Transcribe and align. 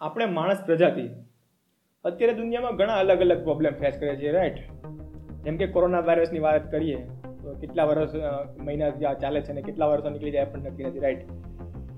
આપણે 0.00 0.26
માણસ 0.34 0.60
પ્રજાતિ. 0.66 1.04
અત્યારે 2.04 2.34
દુનિયામાં 2.40 2.76
ઘણા 2.80 2.98
અલગ 3.04 3.22
અલગ 3.24 3.40
પ્રોબ્લેમ 3.46 3.72
ફેસ 3.80 3.96
કરે 4.00 4.12
છે 4.20 4.34
રાઈટ 4.36 4.58
જેમ 5.46 5.56
કે 5.60 5.66
કોરોના 5.76 6.02
વાયરસની 6.08 6.42
વાત 6.44 6.68
કરીએ, 6.74 7.00
તો 7.40 7.54
કેટલા 7.62 7.86
વર્ષ 7.90 8.14
મહિના 8.66 9.14
ચાલે 9.22 9.40
છે 9.48 9.56
ને 9.56 9.64
કેટલા 9.68 9.88
વર્ષો 9.92 10.12
નીકળી 10.14 10.34
જાય 10.36 10.50
પણ 10.52 10.68
નક્કી 10.70 10.86
નથી 10.90 11.02
રાઈટ 11.06 11.24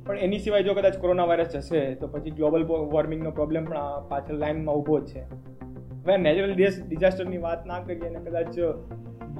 પણ 0.06 0.22
એની 0.26 0.40
સિવાય 0.46 0.66
જો 0.68 0.76
કદાચ 0.78 0.96
કોરોના 1.04 1.28
વાયરસ 1.32 1.52
જશે, 1.56 1.80
તો 2.00 2.10
પછી 2.14 2.34
ગ્લોબલ 2.40 2.66
વોર્મિંગનો 2.94 3.36
પ્રોબ્લેમ 3.40 3.70
પણ 3.70 4.08
પાછળ 4.10 4.42
લાઇનમાં 4.44 4.80
ઊભો 4.80 5.00
જ 5.00 5.12
છે. 5.12 5.22
હવે 6.02 6.16
નેચરલ 6.26 6.54
ડિઝાસ્ટરની 6.56 7.44
વાત 7.46 7.70
ના 7.70 7.80
કરીએ 7.86 8.08
અને 8.12 8.20
કદાચ 8.26 8.54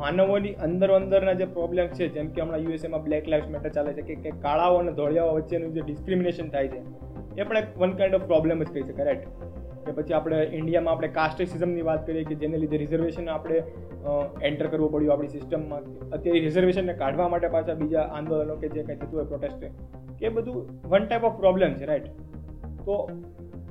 માનવોની 0.01 0.57
અંદર 0.67 0.91
અંદરના 1.01 1.39
જે 1.41 1.47
પ્રોબ્લેમ 1.59 1.87
છે, 1.97 2.05
જેમ 2.17 2.29
કે 2.35 2.43
હમણાં 2.43 2.67
યુએસએમાં 2.67 3.07
બ્લેક 3.07 3.25
લાઇફ 3.35 3.49
મેટર 3.55 3.73
ચાલે 3.77 3.93
છે, 3.99 4.23
કે 4.25 4.31
કાળાઓ 4.45 4.81
અને 4.83 4.93
ધોળિયાઓ 4.99 5.39
વચ્ચેનું 5.39 5.73
જે 5.77 5.87
ડિસ્ક્રિમિનેશન 5.89 6.49
થાય 6.57 6.69
છે 6.75 6.81
એ 7.39 7.43
પણ 7.43 7.57
એક 7.57 7.79
વન 7.79 7.91
કાઇન્ડ 7.91 8.15
ઓફ 8.15 8.23
પ્રોબ્લેમ 8.23 8.63
જ 8.63 8.67
કહી 8.67 8.83
શકાય 8.83 9.05
રાઈટ 9.05 9.29
કે 9.87 9.93
પછી 9.93 10.13
આપણે 10.13 10.43
ઇન્ડિયામાં 10.45 10.95
આપણે 10.95 11.09
કાસ્ટિસિઝમની 11.09 11.83
વાત 11.83 12.07
કરીએ 12.07 12.25
કે 12.25 12.35
જેને 12.35 12.57
લીધે 12.59 12.77
રિઝર્વેશન 12.77 13.29
આપણે 13.29 13.63
એન્ટર 14.43 14.67
કરવું 14.67 14.93
પડ્યું 14.93 15.13
આપણી 15.13 15.29
સિસ્ટમમાં 15.29 15.83
અત્યારે 16.11 16.41
રિઝર્વેશનને 16.41 16.93
કાઢવા 16.93 17.29
માટે 17.29 17.49
પાછા 17.49 17.75
બીજા 17.75 18.01
આંદોલનો 18.01 18.57
કે 18.57 18.69
જે 18.69 18.83
કંઈ 18.83 18.97
થતું 18.97 19.21
હોય 19.21 19.25
પ્રોટેસ્ટ 19.25 20.23
એ 20.23 20.29
બધું 20.29 20.69
વન 20.89 21.05
ટાઈપ 21.05 21.25
ઓફ 21.25 21.37
પ્રોબ્લેમ 21.37 21.75
છે 21.75 21.85
રાઈટ 21.85 22.07
તો 22.85 23.09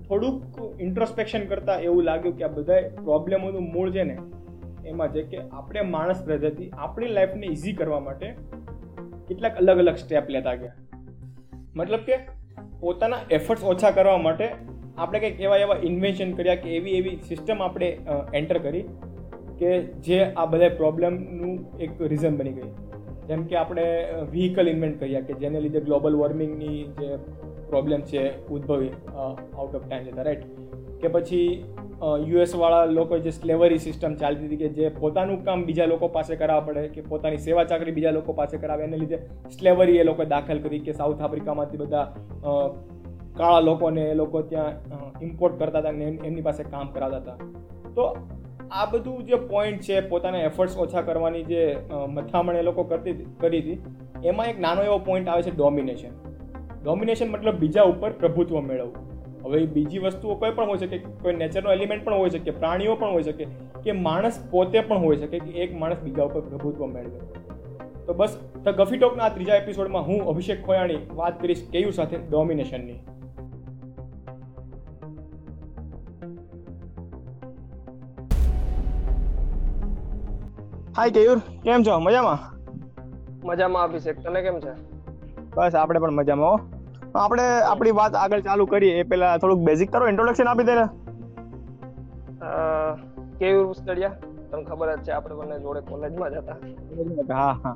થોડુંક 0.07 0.81
ઇન્ટ્રોસ્પેક્શન 0.81 1.45
કરતાં 1.45 1.79
એવું 1.81 2.03
લાગ્યું 2.03 2.37
કે 2.37 2.43
આ 2.43 2.48
બધા 2.48 2.81
પ્રોબ્લેમોનું 2.81 3.63
મૂળ 3.63 3.91
છે 3.91 4.03
ને, 4.03 4.17
એમાં 4.85 5.09
છે 5.09 5.23
કે 5.23 5.37
આપણે 5.51 5.81
માણસ 5.81 6.26
પ્રજાતિ 6.26 6.70
આપણી 6.73 7.07
લાઈફને 7.07 7.48
ઇઝી 7.48 7.73
કરવા 7.73 7.99
માટે 7.99 8.35
કેટલાક 9.27 9.57
અલગ 9.57 9.77
અલગ 9.77 9.95
સ્ટેપ 9.95 10.29
લેતા 10.29 10.55
ગયા. 10.55 10.71
મતલબ 11.76 11.99
કે 11.99 12.38
પોતાના 12.79 13.19
એફર્ટ્સ 13.31 13.63
ઓછા 13.63 13.91
કરવા 13.91 14.17
માટે 14.17 14.45
આપણે 14.97 15.20
કંઈક 15.20 15.41
એવા 15.41 15.57
એવા 15.57 15.77
ઇન્વેન્શન 15.83 16.31
કર્યા 16.33 16.55
કે 16.55 16.75
એવી 16.75 16.91
એવી 16.91 17.15
સિસ્ટમ 17.27 17.63
આપણે 17.63 17.89
એન્ટર 18.33 18.57
કરી 18.57 18.84
કે 19.57 19.71
જે 19.79 20.20
આ 20.23 20.45
બધા 20.45 20.70
પ્રોબ્લેમનું 20.70 21.55
એક 21.79 22.01
રીઝન 22.01 22.37
બની 22.37 22.51
ગઈ. 22.51 22.70
જેમ 23.27 23.43
કે 23.43 23.55
આપણે 23.55 23.85
વ્હીકલ 24.31 24.70
ઇન્વેન્ટ 24.70 24.99
કર્યા 24.99 25.21
કે 25.21 25.34
જેને 25.34 25.59
લીધે 25.59 25.81
ગ્લોબલ 25.81 26.15
વોર્મિંગની 26.15 26.84
જે 27.01 27.09
પ્રોબ્લેમ 27.67 28.01
છે, 28.01 28.23
ઉદ્ભવી 28.48 28.91
આઉટ 29.17 29.76
ઓફ 29.76 29.87
ટાઈમ 29.87 30.04
જતા 30.04 30.21
રાઈટ 30.21 30.43
કે 31.01 31.11
પછી 31.13 31.47
યુએસવાળા 32.27 32.85
લોકો 32.97 33.17
જે 33.25 33.31
સ્લેવરી 33.37 33.79
સિસ્ટમ 33.85 34.13
ચાલતી 34.21 34.47
હતી 34.47 34.59
કે 34.61 34.69
જે 34.77 34.91
પોતાનું 35.01 35.43
કામ 35.47 35.65
બીજા 35.69 35.87
લોકો 35.93 36.07
પાસે 36.15 36.33
કરાવવા 36.41 36.67
પડે 36.67 36.87
કે 36.95 37.01
પોતાની 37.09 37.41
સેવા 37.47 37.65
ચાકરી 37.71 37.95
બીજા 37.97 38.13
લોકો 38.17 38.37
પાસે 38.39 38.55
કરાવે, 38.57 38.83
એને 38.87 38.97
લીધે 39.01 39.20
સ્લેવરી 39.57 39.97
એ 39.97 40.07
લોકોએ 40.09 40.27
દાખલ 40.33 40.61
કરી 40.65 40.81
કે 40.87 40.97
સાઉથ 40.99 41.21
આફ્રિકામાંથી 41.21 41.81
બધા 41.83 42.05
કાળા 43.37 43.63
લોકોને 43.70 44.03
એ 44.05 44.15
લોકો 44.21 44.41
ત્યાં 44.51 44.73
ઇમ્પોર્ટ 45.21 45.59
કરતા 45.59 45.81
હતા 45.81 45.95
અને 45.95 46.05
એમની 46.27 46.45
પાસે 46.47 46.63
કામ 46.73 46.93
કરાવતા 46.95 47.21
હતા. 47.23 47.37
તો 47.95 48.03
આ 48.71 48.85
બધું 48.85 49.27
જે 49.27 49.37
પોઈન્ટ 49.51 49.81
છે, 49.81 50.01
પોતાના 50.09 50.41
એફર્ટ્સ 50.47 50.75
ઓછા 50.77 51.03
કરવાની 51.03 51.45
જે 51.51 51.61
મથામણ 52.15 52.61
એ 52.61 52.63
લોકો 52.70 52.83
કરતી 52.91 53.15
કરી 53.41 53.61
હતી, 53.61 53.77
એમાં 54.29 54.49
એક 54.51 54.59
નાનો 54.65 54.81
એવો 54.83 54.97
પોઈન્ટ 55.07 55.29
આવે 55.29 55.43
છે 55.43 55.51
ડોમિનેશન 55.51 56.13
ડોમિનેશન 56.83 57.31
મતલબ 57.31 57.55
બીજા 57.59 57.85
ઉપર 57.93 58.11
પ્રભુત્વ 58.21 58.59
મેળવવું. 58.61 59.09
હવે 59.43 59.65
બીજી 59.65 59.99
વસ્તુઓ 59.99 60.35
કોઈ 60.35 60.51
પણ 60.51 60.65
હોઈ 60.65 60.77
શકે 60.77 60.98
કોઈ 60.98 61.34
નેચરનો 61.34 61.71
એલિમેન્ટ 61.71 62.05
પણ 62.05 62.13
હોઈ 62.13 62.29
શકે 62.29 62.51
પ્રાણીઓ 62.51 62.95
પણ 62.95 63.09
હોઈ 63.09 63.23
શકે 63.23 63.48
કે 63.84 63.91
માણસ 63.91 64.40
પોતે 64.51 64.81
પણ 64.81 64.97
હોઈ 64.97 65.18
શકે 65.18 65.40
કે 65.40 65.50
એક 65.50 65.78
માણસ 65.78 65.97
બીજા 66.03 66.23
ઉપર 66.23 66.41
પ્રભુત્વ 66.41 66.85
મેળવે. 66.85 67.19
તો 68.06 68.13
બસ 68.13 68.40
ધ 68.63 68.69
ગફી 68.69 68.97
ટોકના 68.97 69.23
આ 69.23 69.29
ત્રીજા 69.29 69.56
એપિસોડમાં 69.56 70.07
હું 70.07 70.28
અભિષેક 70.28 70.66
ખોયાણી 70.66 70.97
વાત 71.13 71.41
કરીશ 71.41 71.69
કેયુ 71.72 71.91
સાથે 71.91 72.17
ડોમિનેશનની 72.17 73.00
હાય 80.97 81.09
કેયુર 81.09 81.38
કેમ 81.63 81.84
છો? 81.84 82.00
મજામાં? 82.00 82.39
મજામાં 83.47 83.83
અભિષેક. 83.83 84.19
તને 84.19 84.41
કેમ 84.41 84.59
છે? 84.59 84.73
બસ 85.56 85.75
આપણે 85.75 86.00
પણ 86.00 86.11
મજામાં 86.11 86.50
હો. 86.50 86.78
આપણે 87.15 87.61
આપણી 87.61 87.91
વાત 87.91 88.15
આગળ 88.15 88.41
ચાલુ 88.41 88.65
કરીએ. 88.65 88.99
એ 88.99 89.03
પહેલા 89.03 89.37
થોડુંક 89.37 89.61
બેઝિક 89.61 89.91
કરો 89.91 90.07
ઇન્ટ્રોડક્શન 90.07 90.47
આપી 90.47 90.63
દે 90.63 90.75
ને. 90.75 90.87
ઉસ્તડિયા 93.69 94.09
તમને 94.51 94.63
ખબર 94.63 94.95
જ 94.95 95.03
છે 95.03 95.11
આપણે 95.11 95.35
બંને 95.35 95.59
જોડે 95.59 95.81
કોલેજમાં 95.81 96.31
જ 96.31 96.33
હતા. 96.33 96.57
હા 97.33 97.51
હા. 97.63 97.75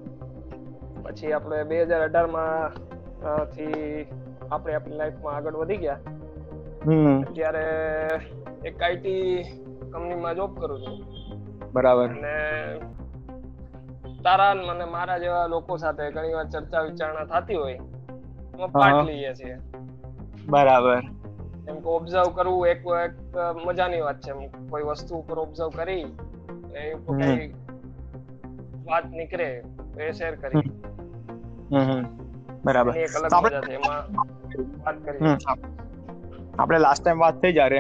પછી 1.04 1.32
આપણે 1.32 1.64
બે 1.64 1.82
હજાર 1.84 2.02
અઢારમાં 2.02 2.72
થી 3.46 4.06
આપણે 4.52 4.74
આપણી 4.74 4.96
લાઈફમાં 4.96 5.36
આગળ 5.36 5.56
વધી 5.56 5.78
ગયા. 5.78 6.00
અત્યારે 7.28 7.64
એક 8.66 8.84
આઈટી 8.84 9.44
કંપનીમાં 9.94 10.36
જોબ 10.36 10.60
કરું 10.60 10.82
છું. 10.82 11.00
બરાબર. 11.74 12.10
અને 12.10 12.36
તારા 14.24 14.54
મને 14.54 14.86
મારા 14.86 15.18
જેવા 15.18 15.48
લોકો 15.48 15.78
સાથે 15.78 16.12
ઘણી 16.12 16.34
વાર 16.34 16.50
ચર્ચા 16.50 16.82
વિચારણા 16.82 17.24
થતી 17.24 17.56
હોય. 17.56 17.80
એમાં 18.64 18.74
પાર્ટ 18.80 19.08
લઈએ 19.10 19.32
છીએ. 19.40 19.56
બરાબર. 20.50 21.02
એમ 21.70 21.78
કે 21.84 21.90
ઓબ્ઝર્વ 21.98 22.30
કરવું 22.38 22.68
એક 22.68 22.82
એક 23.02 23.14
મજાની 23.66 24.02
વાત 24.06 24.20
છે. 24.26 24.32
કોઈ 24.72 24.86
વસ્તુ 24.90 25.12
ઉપર 25.22 25.38
ઓબ્ઝર્વ 25.46 25.72
કરી 25.80 26.06
એ 26.82 26.84
કોઈ 27.06 27.48
વાત 28.88 29.06
નીકળે 29.18 29.50
એ 30.04 30.12
શેર 30.20 30.34
કરી. 30.44 30.72
બરાબર. 32.66 32.94
એક 33.04 33.16
અલગ 33.20 33.32
મજા 33.46 33.62
છે. 33.68 33.74
એમાં 33.80 34.02
વાત 34.86 34.98
કરી 35.06 35.36
આપણે 36.60 36.80
લાસ્ટ 36.86 37.02
ટાઈમ 37.04 37.20
વાત 37.26 37.36
થઈ 37.44 37.54
જ્યારે 37.54 37.80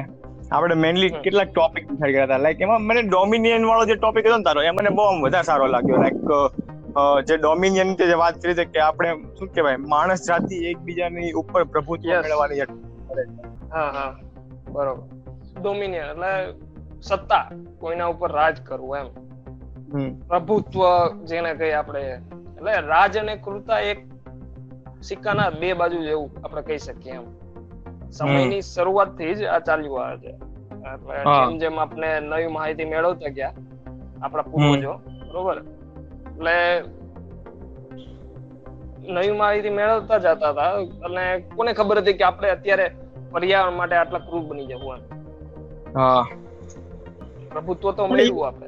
આપણે 0.51 0.75
મેનલી 0.85 1.11
કેટલાક 1.25 1.49
ટોપિક 1.51 1.85
થઈ 1.89 2.11
કર્યા 2.13 2.27
હતા. 2.27 2.41
લાઈક 2.45 2.61
એમાં 2.65 2.81
મને 2.87 3.01
ડોમિનિયન 3.09 3.63
વાળો 3.69 3.85
જે 3.89 3.95
ટોપિક 3.95 4.25
હતો 4.27 4.37
ને 4.37 4.45
તારો 4.47 4.61
એ 4.69 4.71
મને 4.79 4.89
બહુ 4.99 5.05
વધારે 5.25 5.47
સારો 5.49 5.65
લાગ્યો. 5.75 5.97
લાઈક 6.03 6.19
જે 7.23 7.37
ડોમિનિયન 7.37 7.95
જે 7.95 8.15
વાત 8.15 8.37
કરી 8.37 8.55
છે 8.55 8.65
કે 8.65 8.79
આપણે 8.79 9.11
શું 9.39 9.47
કહેવાય 9.47 9.77
માણસ 9.77 10.27
જાતિ 10.27 10.55
એકબીજાની 10.65 11.31
ઉપર 11.33 11.63
પ્રભુત્વ 11.63 12.07
મેળવવાની 12.07 12.59
હા 13.71 13.89
હા. 13.91 14.15
બરોબર. 14.71 15.03
ડોમિનિયન 15.61 16.09
એટલે 16.09 16.31
સત્તા 17.01 17.45
કોઈના 17.79 18.07
ઉપર 18.07 18.31
રાજ 18.31 18.61
કરવું 18.63 18.97
એમ. 18.97 19.07
પ્રભુત્વ 20.27 20.79
જેને 21.25 21.55
કહીએ 21.55 21.73
આપણે. 21.73 22.21
એટલે 22.57 22.81
રાજ 22.81 23.17
અને 23.17 23.35
કૃતા 23.37 23.79
એક 23.79 23.99
સિક્કાના 25.01 25.51
બે 25.51 25.73
બાજુ 25.73 26.03
જેવું 26.03 26.31
આપણે 26.43 26.61
કહી 26.61 26.79
શકીએ 26.79 27.13
એમ. 27.13 27.25
સમયની 28.11 28.61
શરૂઆતથી 28.61 29.35
જ 29.35 29.45
આ 29.45 29.59
ચાલ્યું 29.59 30.05
આવે 30.05 30.17
છે. 30.17 30.33
એટલે 30.93 31.15
જેમ 31.23 31.59
જેમ 31.59 31.79
આપણે 31.79 32.19
નવી 32.19 32.47
માહિતી 32.47 32.85
મેળવતા 32.85 33.29
ગયા 33.29 33.53
આપણા 34.21 34.41
પૂર્વજો 34.41 34.93
બરોબર? 35.27 35.57
એટલે 36.33 36.57
નવી 39.09 39.31
માહિતી 39.33 39.69
મેળવતા 39.71 40.19
જતા 40.19 40.51
હતા. 40.51 40.71
અને 41.05 41.23
કોને 41.55 41.73
ખબર 41.73 41.97
હતી 41.99 42.13
કે 42.13 42.23
આપણે 42.25 42.49
અત્યારે 42.49 42.87
પર્યાવરણ 43.31 43.75
માટે 43.75 43.95
આટલા 43.95 44.19
ક્રૂર 44.19 44.43
બની 44.43 44.67
જવું 44.67 44.99
હા. 45.95 46.23
પ્રભુત્વ 47.49 47.91
તો 47.91 48.07
મળ્યું 48.07 48.47
આપણે 48.47 48.67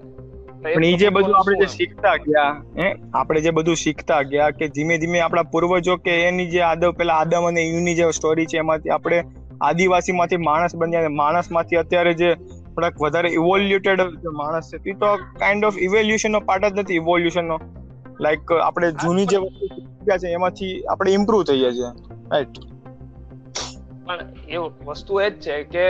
પણ 0.66 0.84
એ 0.86 0.98
જે 0.98 1.09
બધું 1.09 1.36
આપણે 1.36 1.59
જે 1.59 1.68
શીખતા 1.70 2.16
ગયા 2.18 2.52
હે? 2.78 2.88
આપણે 3.14 3.42
જે 3.42 3.52
બધું 3.52 3.76
શીખતા 3.76 4.22
ગયા 4.26 4.52
કે 4.52 4.68
ધીમે 4.70 4.97
ધીમે 4.97 5.20
આપણા 5.20 5.47
પૂર્વજો 5.52 5.97
કે 6.00 6.14
એની 6.24 6.50
જે 6.50 6.62
આદમ 6.64 6.94
પેલા 6.94 7.18
આદમ 7.20 7.47
અને 7.47 7.64
યુની 7.64 7.96
જે 7.96 8.12
સ્ટોરી 8.12 8.46
છે 8.46 8.58
એમાંથી 8.58 8.90
આપણે 8.90 9.20
આદિવાસી 9.62 10.14
માંથી 10.14 10.42
માણસ 10.44 10.76
બન્યા 10.76 11.12
માણસમાંથી 11.16 11.78
અત્યારે 11.78 12.14
જે 12.16 12.30
થોડાક 12.75 13.02
વધારે 13.02 13.30
ઇવોલ્યુટેડ 13.31 14.02
માણસ 14.34 14.69
છે. 14.72 14.78
એ 14.86 14.94
તો 15.02 15.09
કાઇન્ડ 15.40 15.66
ઓફ 15.66 15.78
ઇવોલ્યુશન 15.88 16.31
નો 16.31 16.41
પાર્ટ 16.50 16.66
જ 16.68 16.80
નથી 16.80 16.96
ઇવોલ્યુશન 16.96 17.46
નો. 17.46 17.58
લાઈક 18.19 18.52
આપણે 18.59 18.91
જૂની 19.03 19.25
જે 19.25 19.38
વસ્તુ 19.38 19.68
શીખ્યા 19.68 20.18
છે 20.18 20.28
એમાંથી 20.34 20.74
આપણે 20.85 21.12
ઇમ્પ્રુવ 21.14 21.44
થઈએ 21.44 21.72
છીએ. 21.72 21.90
રાઈટ 22.31 22.56
પણ 24.06 24.19
એવું 24.50 24.72
વસ્તુ 24.85 25.19
એ 25.19 25.30
જ 25.30 25.35
છે 25.40 25.56
કે 25.74 25.84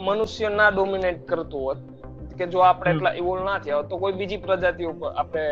મનુષ્ય 0.00 0.48
ના 0.50 0.70
ડોમિનેટ 0.70 1.18
કરતું 1.28 1.62
હોત 1.62 1.78
કે 2.38 2.46
જો 2.46 2.58
આપણે 2.60 2.90
એટલા 2.90 3.12
ઇવોલ્વ 3.12 3.44
ના 3.44 3.58
થયા 3.58 3.82
તો 3.82 3.96
કોઈ 3.96 4.12
બીજી 4.12 4.40
પ્રજાતિ 4.46 4.84
ઉપર 4.84 5.10
આપણે 5.16 5.44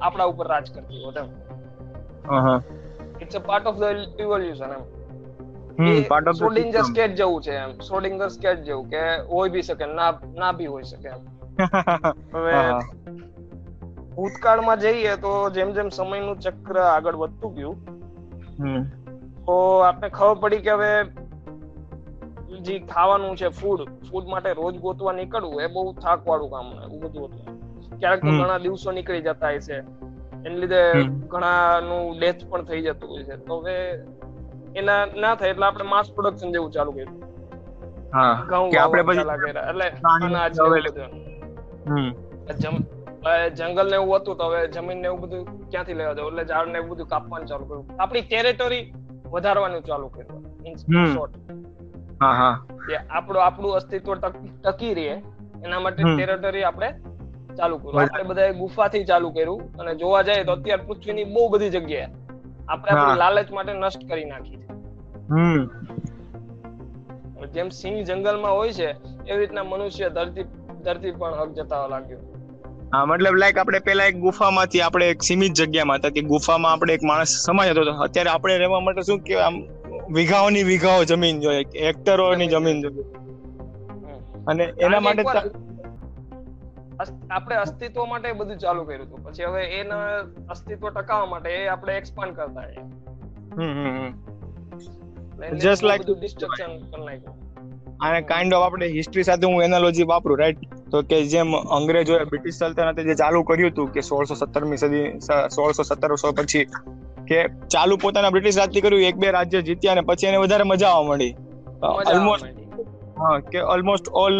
આપણા 0.00 0.24
ઉપર 0.24 0.46
રાજ 0.46 0.66
કરતી 0.74 1.04
હોત 1.04 1.16
એમ. 1.16 1.28
It's 3.22 3.36
a 3.36 3.42
part 3.48 3.66
of 3.66 3.78
the 3.78 4.20
evolution 4.20 4.70
M. 4.70 4.84
Schrodinger 6.34 6.82
cat 6.82 7.14
જેવું 7.14 7.42
છે 7.42 7.50
એમ. 7.50 7.80
સોડિંગર 7.80 8.28
સ્કેટ 8.28 8.64
જેવું 8.64 8.90
કે 8.90 9.02
હોય 9.26 9.50
બી 9.50 9.62
શકે 9.62 9.86
ના 9.86 10.10
ના 10.34 10.52
બી 10.52 10.66
હોય 10.66 10.82
શકે 10.82 11.08
એમ. 11.08 11.22
હવે 12.34 12.54
ભૂતકાળમાં 14.16 14.78
જઈએ 14.78 15.16
તો 15.16 15.50
જેમ 15.50 15.72
જેમ 15.72 15.90
સમયનું 15.90 16.38
ચક્ર 16.38 16.78
આગળ 16.78 17.16
વધતું 17.16 17.54
ગયું 17.54 17.76
તો 19.46 19.56
આપણે 19.80 20.08
ખબર 20.08 20.34
પડી 20.34 20.60
કે 20.60 20.70
હવે 20.70 20.92
જે 22.60 22.80
ખાવાનું 22.80 23.36
છે 23.36 23.48
ફૂડ 23.48 23.80
ફૂડ 24.10 24.26
માટે 24.26 24.52
રોજ 24.52 24.78
ગોતવા 24.78 25.12
નીકળવું 25.12 25.62
એ 25.62 25.66
બહુ 25.66 25.92
થાક 25.92 26.26
વાળું 26.26 26.50
કામ 26.50 26.66
એવું 26.84 27.00
બધું 27.00 27.30
હતું. 27.32 27.60
ક્યારેક 27.98 28.20
તો 28.20 28.26
ઘણા 28.26 28.58
દિવસો 28.58 28.92
નીકળી 28.92 29.20
જતા 29.20 29.46
હોય 29.46 29.60
છે. 29.60 29.84
એને 30.44 30.56
લીધે 30.56 30.82
ઘણાનું 31.28 32.18
ડેથ 32.18 32.44
પણ 32.50 32.64
થઈ 32.64 32.82
જતું 32.82 33.08
હોય 33.08 33.24
છે. 33.24 33.36
તો 33.36 33.60
હવે 33.60 33.76
એના 34.76 35.06
ના 35.16 35.34
થાય 35.34 35.50
એટલે 35.50 35.66
આપણે 35.66 35.84
માસ 35.84 36.10
પ્રોડક્શન 36.14 36.52
જેવું 36.52 36.72
ચાલુ 36.72 36.92
કર્યું. 36.92 37.22
હા 38.14 38.32
કે 38.70 38.78
આપણે 38.78 39.02
પછી 39.02 39.20
એટલે 39.68 39.88
અનાજ. 40.26 40.58
હમ. 41.88 42.10
જંગલ 43.54 43.86
ને 43.90 43.96
એવું 43.96 44.16
હતું 44.16 44.36
તો 44.36 44.44
હવે 44.44 44.66
જમીન 44.68 44.98
ને 44.98 45.06
એવું 45.06 45.20
બધું 45.20 45.70
ક્યાંથી 45.70 45.94
લેવા 45.94 46.12
જવું? 46.12 46.30
એટલે 46.30 46.44
ઝાડ 46.44 46.68
ને 46.68 46.78
એવું 46.78 46.90
બધું 46.90 47.06
કાપવાનું 47.06 47.48
ચાલુ 47.48 47.64
કર્યું. 47.64 47.86
આપણી 48.02 48.20
ટેરેટરી 48.20 48.82
વધારવાનું 49.26 49.82
ચાલુ 49.82 50.08
કર્યું. 50.08 50.42
હા 52.22 52.32
હા. 52.32 52.52
કે 52.88 52.96
આપણું 52.96 53.44
આપણું 53.44 53.74
અસ્તિત્વ 53.74 54.14
ટકી 54.64 54.94
રહે. 54.94 55.08
એના 55.64 55.80
માટે. 55.80 56.02
ટેરેટરી 56.16 56.62
આપણે 56.62 56.88
ચાલુ 57.56 57.78
કર્યું. 57.78 58.02
આપણે 58.02 58.22
બધાએ 58.22 58.52
ગુફાથી 58.52 59.04
ચાલુ 59.04 59.30
કર્યું. 59.30 59.62
અને 59.78 59.94
જોવા 59.94 60.22
જાય 60.22 60.44
તો 60.44 60.52
અત્યારે 60.52 60.82
પૃથ્વીની 60.82 61.24
બહુ 61.24 61.48
બધી 61.48 61.70
જગ્યાએ 61.70 62.06
આપણે 62.68 62.92
આપણી 62.92 63.18
લાલચ 63.18 63.50
માટે 63.52 63.72
નષ્ટ 63.74 64.08
કરી 64.08 64.24
નાખી 64.24 64.56
જેમ 67.54 67.68
સિંહ 67.68 67.96
જંગલમાં 68.04 68.52
હોય 68.52 68.72
છે 68.72 68.88
એવી 69.26 69.36
રીતના 69.36 69.64
મનુષ્ય 69.64 70.08
ધરતી 70.10 70.44
ધરતી 70.84 71.12
પણ 71.12 71.34
હક 71.34 71.50
જતાવા 71.52 71.88
લાગ્યો. 71.88 72.20
હા 72.94 73.04
મતલબ 73.04 73.34
લાઈક 73.34 73.58
આપણે 73.58 73.78
પેલા 73.78 74.04
એક 74.04 74.16
ગુફામાંથી 74.16 74.80
આપણે 74.80 75.10
એક 75.10 75.22
સીમિત 75.22 75.52
જગ્યામાં 75.52 75.96
હતા 75.96 76.08
કે 76.08 76.20
ગુફામાં 76.22 76.72
આપણે 76.72 76.94
એક 76.94 77.02
માણસ 77.02 77.32
સમાય 77.46 77.70
હતો 77.70 77.80
અત્યારે 77.98 78.30
આપણે 78.30 78.58
રહેવા 78.58 78.80
માટે 78.80 79.02
શું 79.02 79.20
કે 79.20 79.34
આમ 79.40 79.54
વીઘાઓની 80.14 80.62
વીઘાઓ 80.62 81.04
જમીન 81.04 81.40
જોઈએ 81.40 81.64
હેક્ટરોની 81.86 82.46
જમીન 82.46 82.82
જોઈએ. 82.82 83.04
અને 84.46 84.64
એના 84.64 85.00
માટે 85.00 85.22
આપણે 87.30 87.56
અસ્તિત્વ 87.56 88.04
માટે 88.04 88.32
બધું 88.32 88.58
ચાલુ 88.58 88.84
કર્યું 88.84 89.06
હતું. 89.06 89.24
પછી 89.24 89.44
હવે 89.44 89.62
એના 89.64 90.06
અસ્તિત્વ 90.50 90.90
ટકાવવા 90.90 91.26
માટે 91.26 91.50
એ 91.50 91.66
આપણે 91.66 91.96
એક્સપાન્ડ 91.96 92.36
કરતા 92.36 92.66
હમ 93.56 93.72
હમ. 93.78 94.12
હમ 95.34 95.58
લાઈક 95.82 96.02
કરી 96.02 97.04
નાખ્યું. 97.04 97.36
અને 98.00 98.20
કાઇન્ડ 98.22 98.54
ઓફ 98.54 98.62
આપણે 98.62 98.86
હિસ્ટ્રી 98.88 99.22
સાથે 99.22 99.46
હું 99.46 99.62
એનાલોજી 99.62 100.02
વાપરું 100.02 100.38
રાઈટ 100.38 100.74
તો 100.90 101.02
કે 101.02 101.18
જેમ 101.24 101.54
અંગ્રેજોએ 101.76 102.24
બ્રિટિશ 102.24 102.54
સલ્તનતે 102.54 103.02
જે 103.02 103.14
ચાલુ 103.14 103.42
કર્યું 103.42 103.72
હતું 103.72 103.92
કે 103.92 104.00
સોળસો 104.00 104.34
સત્તરમી 104.34 104.76
સદી 104.76 105.06
સોળસો 105.56 105.82
સત્તરસો 105.82 106.32
પછી 106.32 106.64
કે 107.28 107.38
ચાલુ 107.68 107.96
પોતાના 107.96 108.30
બ્રિટિશ 108.30 108.58
રાજથી 108.58 108.80
કર્યું 108.80 109.02
એક 109.02 109.16
બે 109.16 109.30
રાજ્ય 109.30 109.62
જીત્યા 109.62 109.92
અને 109.92 110.00
પછી 110.00 110.26
એને 110.26 110.36
વધારે 110.36 110.64
મજા 110.64 110.88
આવવા 110.88 111.14
મળી. 111.14 111.32
ઓલમોસ્ટ 111.82 112.46
હા 113.18 113.38
કે 113.52 113.60
ઓલમોસ્ટ 113.74 114.06
ઓલ 114.08 114.36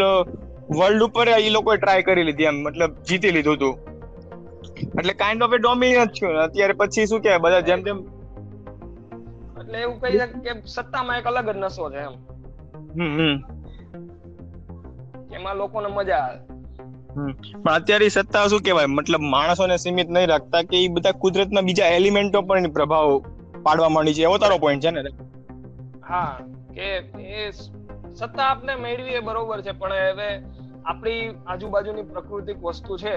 વર્લ્ડ 0.70 1.02
ઉપર 1.02 1.28
એ 1.28 1.50
લોકોએ 1.50 1.76
ટ્રાય 1.76 2.02
કરી 2.02 2.22
લીધી 2.22 2.44
એમ 2.44 2.56
મતલબ 2.62 2.92
જીતી 3.08 3.30
લીધું 3.30 3.54
હતું 3.54 3.74
એટલે 4.98 5.12
કાઇન્ડ 5.12 5.42
ઓફ 5.42 5.54
એ 5.54 5.58
ડોમિનેટ 5.58 6.12
થયું. 6.20 6.36
અત્યારે 6.38 6.72
પછી 6.72 7.06
શું 7.06 7.20
કે 7.20 7.38
બધા 7.38 7.60
જેમ 7.60 7.80
જેમ 7.82 7.98
એટલે 9.64 9.80
એવું 9.80 10.00
કહી 10.00 10.18
શકાય 10.18 10.54
કે 10.54 10.62
સત્તામાં 10.66 11.18
એક 11.18 11.26
અલગ 11.26 11.50
જ 11.50 11.56
નશો 11.56 11.90
છે 11.90 11.96
એમ. 11.96 12.14
એમાં 15.34 15.56
લોકોને 15.56 15.88
મજા 15.88 16.16
આવે. 16.16 16.38
પણ 17.62 17.72
અત્યારે 17.72 18.08
સત્તા 18.08 18.46
શું 18.46 18.60
કહેવાય? 18.60 18.86
મતલબ 18.86 19.20
માણસોને 19.20 19.76
સીમિત 19.76 20.10
નહીં 20.10 20.28
રાખતા 20.28 20.62
કે 20.62 20.84
એ 20.84 20.88
બધા 20.88 21.12
કુદરતના 21.12 21.60
બીજા 21.60 21.86
એલિમેન્ટો 21.86 22.42
પણ 22.42 22.58
એની 22.58 22.68
પ્રભાવ 22.68 23.18
પાડવા 23.62 23.88
માંડી 23.88 24.14
છે. 24.14 24.22
એવો 24.22 24.38
તારો 24.38 24.58
પોઈન્ટ 24.58 24.84
છે 24.84 24.90
ને 24.90 25.02
હા 26.08 26.38
કે 26.74 26.86
એ 27.22 27.50
સત્તા 28.14 28.44
આપણે 28.44 28.74
મેળવી 28.74 29.10
એ 29.10 29.20
બરોબર 29.20 29.60
છે 29.62 29.72
પણ 29.72 29.92
હવે 29.92 30.42
આપણી 30.84 31.34
આજુબાજુની 31.46 32.02
પ્રાકૃતિક 32.02 32.62
વસ્તુ 32.62 32.96
છે 32.98 33.14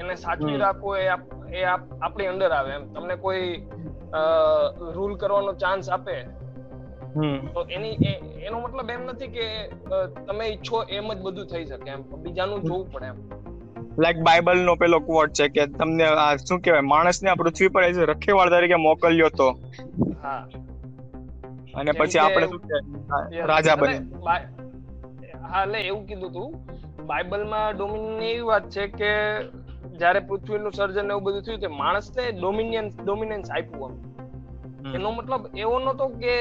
એને 0.00 0.14
સાચવી 0.14 0.56
રાખવું 0.56 0.98
એ 0.98 1.06
આપ- 1.08 1.54
એ 1.54 1.62
આપણી 2.02 2.26
અંદર 2.26 2.50
આવે 2.50 2.72
એમ. 2.72 2.92
તમને 2.92 3.16
કોઈ 3.16 3.66
રૂલ 4.94 5.14
કરવાનો 5.16 5.52
ચાન્સ 5.54 5.90
આપે. 5.90 6.16
તો 7.54 7.60
એની 7.70 7.94
એનો 8.42 8.60
મતલબ 8.60 8.90
એમ 8.90 9.04
નથી 9.04 9.26
કે 9.28 9.46
તમે 10.26 10.44
ઈચ્છો 10.46 10.82
એમ 10.90 11.12
જ 11.12 11.18
બધું 11.22 11.46
થઈ 11.46 11.64
શકે 11.64 11.90
એમ. 11.90 12.02
બીજાનું 12.22 12.62
જોવું 12.62 12.92
પડે 12.92 13.06
એમ. 13.06 13.18
લાઈક 13.98 14.16
બાઇબલ 14.16 14.58
નો 14.58 14.74
પેલો 14.74 14.98
કોટ 15.00 15.30
છે 15.30 15.48
કે 15.48 15.66
તમને 15.66 16.04
આ 16.04 16.36
શું 16.36 16.60
કહેવાય? 16.60 16.80
માણસને 16.80 17.30
આ 17.30 17.34
પૃથ્વી 17.34 17.68
પર 17.68 17.82
એઝ 17.82 17.98
રખેવાળ 18.10 18.50
તરીકે 18.50 18.74
મોકલ્યો 18.76 19.28
તો. 19.28 19.48
હા. 20.22 20.42
અને 21.74 21.92
પછી 21.92 22.18
આપણે 22.18 22.46
શું 22.46 22.60
રાજા 23.46 23.76
બને. 23.76 23.96
હા 25.42 25.62
એટલે 25.62 25.80
એવું 25.80 26.06
કીધું 26.06 26.32
તું. 26.32 26.50
બાઇબલમાં 27.06 27.74
ની 28.18 28.30
એવી 28.30 28.40
વાત 28.40 28.70
છે 28.70 28.86
કે 28.88 29.10
જ્યારે 30.00 30.20
પૃથ્વીનું 30.28 30.76
સર્જન 30.78 31.10
એવું 31.14 31.24
બધું 31.26 31.42
થયું 31.46 31.64
તે 31.64 31.68
માણસને 31.82 32.24
ડોમિનિયન 32.38 32.86
ડોમિનન્સ 33.02 33.50
આપ્યું 33.58 33.92
એમ 33.92 34.94
એનો 34.96 35.08
મતલબ 35.18 35.44
એવો 35.62 35.76
નતો 35.84 36.06
કે 36.22 36.34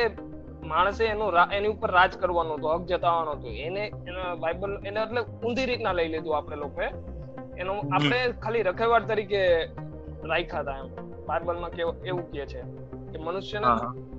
માણસે 0.72 1.04
એનો 1.14 1.26
એની 1.58 1.72
ઉપર 1.74 1.92
રાજ 1.98 2.14
કરવાનો 2.22 2.54
હતો 2.58 2.68
હક 2.74 2.84
જતાવવાનો 2.92 3.32
હતો. 3.38 3.48
એને 3.68 3.84
એના 4.10 4.32
બાઇબલ 4.44 4.72
એને 4.90 5.00
એટલે 5.06 5.22
ઊંધી 5.46 5.68
રીતના 5.70 5.96
લઈ 6.00 6.10
લીધું 6.14 6.38
આપણે 6.38 6.58
લોકોએ. 6.64 6.90
એનો 7.62 7.74
આપણે 7.96 8.20
ખાલી 8.44 8.64
રખેવાળ 8.70 9.06
તરીકે 9.10 9.42
રાખ્યા 10.32 10.64
હતા 10.64 10.78
એમ. 10.82 10.90
બાઇબલમાં 11.28 11.72
કેવું 11.78 11.96
એવું 12.10 12.26
કહે 12.32 12.46
છે 12.52 12.62
કે 13.12 13.18
મનુષ્યને. 13.26 13.68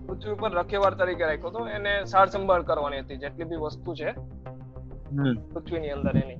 પૃથ્વી 0.06 0.34
ઉપર 0.36 0.52
રખેવાળ 0.60 0.98
તરીકે 1.00 1.24
રાખ્યો 1.30 1.50
હતો 1.50 1.60
એને 1.78 1.92
સાર 2.12 2.26
સંભાળ 2.34 2.68
કરવાની 2.68 3.02
હતી 3.04 3.22
જેટલી 3.24 3.48
બી 3.50 3.62
વસ્તુ 3.64 3.90
છે 4.00 4.08
પૃથ્વીની 5.52 5.92
અંદર 5.96 6.16
એની. 6.22 6.38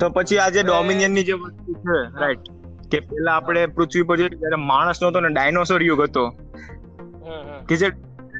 તો 0.00 0.10
પછી 0.10 0.38
આ 0.38 0.48
જે 0.48 0.62
ડોમિનિયનની 0.62 1.22
જે 1.22 1.32
વસ્તુ 1.32 1.72
છે 1.72 2.20
રાઈટ 2.20 2.38
કે 2.90 3.00
પેલા 3.00 3.32
આપણે 3.32 3.66
પૃથ્વી 3.66 4.02
પર 4.02 4.16
જોઈએ 4.16 4.28
ત્યારે 4.28 4.56
માણસ 4.56 5.02
નતો 5.02 5.20
ને 5.20 5.28
ડાયનોસોર 5.28 5.82
યુગ 5.82 6.00
હતો. 6.00 6.28
કે 7.68 7.76
જે 7.76 7.88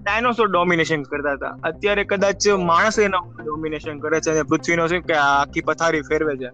ડાયનોસોર 0.02 0.46
ડોમિનેશન 0.46 1.02
કરતા 1.02 1.32
હતા. 1.32 1.58
અત્યારે 1.62 2.04
કદાચ 2.04 2.48
માણસ 2.48 2.98
એના 2.98 3.42
ડોમિનેશન 3.44 3.98
કરે 3.98 4.20
છે 4.20 4.30
અને 4.30 4.42
પૃથ્વીનો 4.42 4.88
છે 4.88 5.00
કે 5.00 5.14
આખી 5.14 5.60
પથારી 5.60 6.00
ફેરવે 6.00 6.36
છે. 6.36 6.48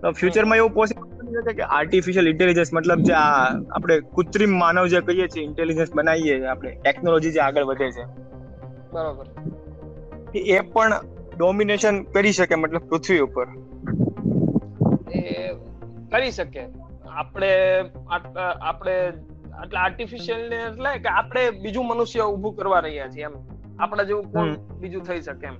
તો 0.00 0.10
ફ્યુચરમાં 0.10 0.56
એવું 0.56 0.70
પોસિબલ 0.70 1.42
શકે 1.42 1.52
કે 1.52 1.62
આર્ટિફિશિયલ 1.62 2.28
ઇન્ટેલિજન્સ 2.28 2.74
મતલબ 2.74 2.98
જે 2.98 3.12
આ 3.12 3.54
આપણે 3.54 4.00
કૃત્રિમ 4.00 4.58
માનવ 4.58 4.86
જે 4.86 5.00
કહીએ 5.00 5.28
છીએ 5.28 5.44
ઇન્ટેલિજન્સ 5.44 5.94
બનાવીએ 5.94 6.46
આપણે 6.46 6.70
ટેકનોલોજી 6.70 7.32
જે 7.32 7.40
આગળ 7.40 7.64
વધે 7.64 7.90
છે. 7.90 8.04
બરાબર. 8.92 9.24
કે 10.32 10.38
એ 10.38 10.60
પણ 10.60 10.92
ડોમિનેશન 11.38 12.02
કરી 12.02 12.32
શકે 12.32 12.54
મતલબ 12.54 12.80
પૃથ્વી 12.80 13.18
ઉપર. 13.18 13.46
કરી 16.12 16.30
શકે. 16.30 16.64
આપણે 17.12 17.50
આપણે 18.62 18.94
એટલે 19.62 19.78
આર્ટિફિશિયલ 19.78 20.48
ને 20.50 20.56
એટલે 20.56 20.98
કે 20.98 21.08
આપણે 21.08 21.50
બીજું 21.62 21.86
મનુષ્ય 21.86 22.24
ઊભું 22.24 22.56
કરવા 22.56 22.80
રહ્યા 22.80 23.08
છીએ 23.08 23.24
એમ. 23.24 23.36
આપણા 23.80 24.02
જેવું 24.02 24.32
કોણ 24.32 24.54
બીજું 24.80 25.02
થઈ 25.02 25.20
શકે 25.20 25.46
એમ. 25.46 25.56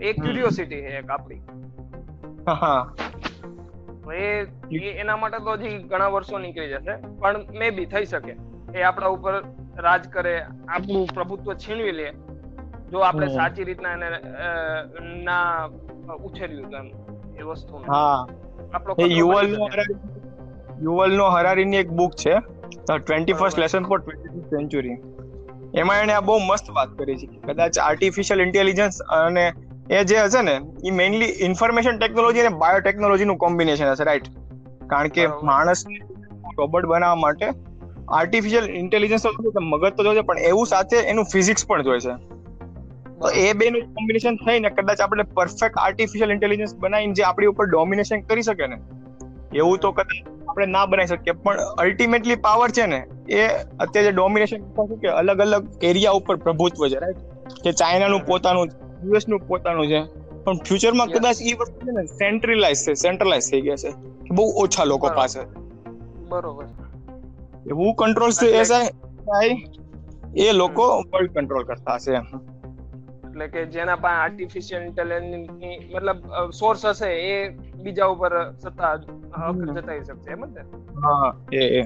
એ 0.00 0.12
ક્યુરિયોસિટી 0.12 0.80
છે 0.80 0.96
એક 0.98 1.10
આપણી. 1.10 1.40
એ 4.14 4.90
એના 5.00 5.16
માટે 5.16 5.38
તો 5.38 5.52
હજી 5.52 5.78
ઘણા 5.82 6.08
વર્ષો 6.08 6.38
નીકળી 6.38 6.68
જશે. 6.68 6.96
પણ 7.20 7.44
મે 7.58 7.70
બી 7.70 7.86
થઈ 7.86 8.06
શકે. 8.06 8.34
એ 8.74 8.82
આપણા 8.82 9.06
ઉપર 9.08 9.34
રાજ 9.78 10.08
કરે 10.08 10.34
આપણું 10.68 11.06
પ્રભુત્વ 11.14 11.54
છીનવી 11.54 11.92
લે. 11.92 12.08
જો 12.90 12.98
આપણે 13.00 13.26
સાચી 13.28 13.64
રીતના 13.64 13.92
એને 13.92 14.08
ના 15.24 15.64
ઉછેર્યું 16.24 16.70
તો 16.70 16.76
એમ. 16.76 16.88
એ 17.38 17.42
વસ્તુ 17.42 17.76
હા. 17.88 18.26
યુવલ 19.10 19.46
નો. 19.50 19.68
યુવલ 20.82 21.16
નો 21.16 21.26
હરારીની 21.30 21.82
એક 21.82 21.92
બુક 21.92 22.16
છે 22.16 22.34
twenty 22.88 23.34
first 23.34 23.58
lesson 23.58 23.86
for 23.90 23.98
twenty 24.00 24.48
century 24.50 24.96
એમાં 25.74 26.02
એને 26.02 26.12
આ 26.12 26.22
બહુ 26.22 26.38
મસ્ત 26.40 26.66
વાત 26.70 26.90
કરી 26.98 27.16
છે. 27.16 27.28
કદાચ 27.46 27.78
આર્ટિફિશિયલ 27.80 28.40
ઇન્ટેલિજન્સ 28.40 28.98
અને 29.18 29.44
એ 29.90 30.02
જે 30.04 30.16
હશે 30.18 30.42
ને 30.42 30.56
એ 30.84 30.92
મેઇનલી 30.92 31.32
ઇન્ફોર્મેશન 31.48 31.98
ટેકનોલોજી 31.98 32.44
અને 32.44 32.52
બાયોટેકનોલોજી 32.56 33.24
નું 33.24 33.38
કોમ્બિનેશન 33.38 33.92
હશે 33.92 34.04
રાઈટ 34.04 34.28
કારણ 34.88 35.08
કે 35.10 35.26
માણસને 35.44 35.98
માણસ 36.42 36.58
રોબોટ 36.58 36.84
બનાવવા 36.84 37.20
માટે 37.20 37.46
આર્ટિફિશિયલ 38.14 38.66
ઇન્ટેલિજન્સ 38.74 39.26
તો 39.26 39.34
મગજ 39.62 39.92
તો 39.96 40.02
જોઈએ 40.02 40.22
પણ 40.22 40.48
એવું 40.50 40.66
સાથે 40.66 40.96
એનું 41.04 41.30
ફિઝિક્સ 41.32 41.66
પણ 41.66 41.82
જોઈએ 41.82 42.00
છે. 42.00 42.14
તો 43.20 43.30
એ 43.30 43.52
બે 43.52 43.70
નું 43.70 43.82
કોમ્બિનેશન 43.94 44.36
થઈને 44.36 44.70
કદાચ 44.70 45.00
આપણે 45.00 45.22
પરફેક્ટ 45.34 45.78
આર્ટિફિશિયલ 45.78 46.32
ઇન્ટેલિજન્સ 46.32 46.74
બનાવીને 46.76 47.14
જે 47.14 47.22
આપણી 47.22 47.46
ઉપર 47.46 47.66
ડોમિનેશન 47.66 48.20
કરી 48.20 48.42
શકે 48.42 48.66
ને 48.66 48.78
એવું 49.54 49.78
તો 49.78 49.92
કદાચ 49.92 50.32
આપણે 50.48 50.66
ના 50.66 50.86
બનાવી 50.86 51.06
શકીએ. 51.06 51.32
પણ 51.32 51.56
અલ્ટિમેટલી 51.78 52.36
પાવર 52.36 52.68
છે 52.70 52.86
ને 52.86 53.00
એ 53.28 53.46
અત્યારે 53.80 54.12
ડોમિનેશન 54.12 54.96
કે 54.96 55.08
અલગ 55.08 55.40
અલગ 55.40 55.84
એરિયા 55.84 56.10
ઉપર 56.12 56.36
પ્રભુત્વ 56.36 56.88
છે 56.88 56.98
રાઈટ 56.98 57.62
કે 57.64 57.72
ચાઇનાનું. 57.72 58.26
પોતાનું 58.26 58.70
યુએસનું 59.04 59.40
પોતાનું 59.48 59.86
છે. 59.86 60.00
પણ 60.44 60.56
ફ્યુચરમાં. 60.56 61.06
કદાચ 61.06 61.36
એ 61.42 61.52
વસ્તુ 61.52 61.86
છે 61.86 61.92
ને 61.92 62.04
સેન્ટ્રલાઇઝ 62.06 62.82
છે 62.88 62.94
સેન્ટ્રલાઇઝ 62.94 63.50
થઈ 63.50 63.60
ગયા 63.60 63.76
છે. 63.76 63.90
કે 64.26 64.34
બહુ 64.34 64.44
ઓછા 64.64 64.84
લોકો 64.84 65.08
પાસે. 65.16 65.40
બરોબર. 66.28 66.66
એવું 67.70 67.94
કંટ્રોલ 67.94 68.32
એસઆઈ 68.54 69.56
એ 70.36 70.52
લોકો 70.52 70.84
વર્લ્ડ 71.12 71.32
કંટ્રોલ 71.32 71.64
કરતા 71.64 71.94
હશે. 71.94 72.12
એમ 72.12 72.26
એટલે 73.36 73.48
કે 73.48 73.64
જેના 73.66 73.96
પાસે 73.96 74.18
આર્ટિફિશિયલ 74.18 74.82
ઇન્ટેલિજન્સ 74.82 75.50
મતલબ 75.94 76.18
સોર્સ 76.50 76.86
હશે 76.86 77.10
એ 77.26 77.34
બીજા 77.82 78.06
ઉપર 78.06 78.32
સત્તા 78.62 78.94
હક 79.38 79.70
જતાઈ 79.74 80.04
શકશે 80.04 80.30
એમ 80.30 80.46
જ 80.46 80.54
ને? 80.54 80.62
હા 81.02 81.28
એ 81.52 81.64
એ. 81.80 81.82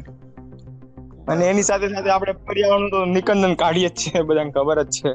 અને 1.29 1.45
એની 1.47 1.63
સાથે 1.63 1.89
સાથે 1.89 2.11
આપણે 2.11 2.33
પર્યાવરણ 2.47 2.91
તો 2.91 3.05
નિકંદન 3.07 3.55
કાઢીએ 3.55 3.89
જ 3.89 3.99
છે 4.05 4.23
બધાને 4.23 4.51
ખબર 4.51 4.83
જ 4.85 4.91
છે. 4.97 5.13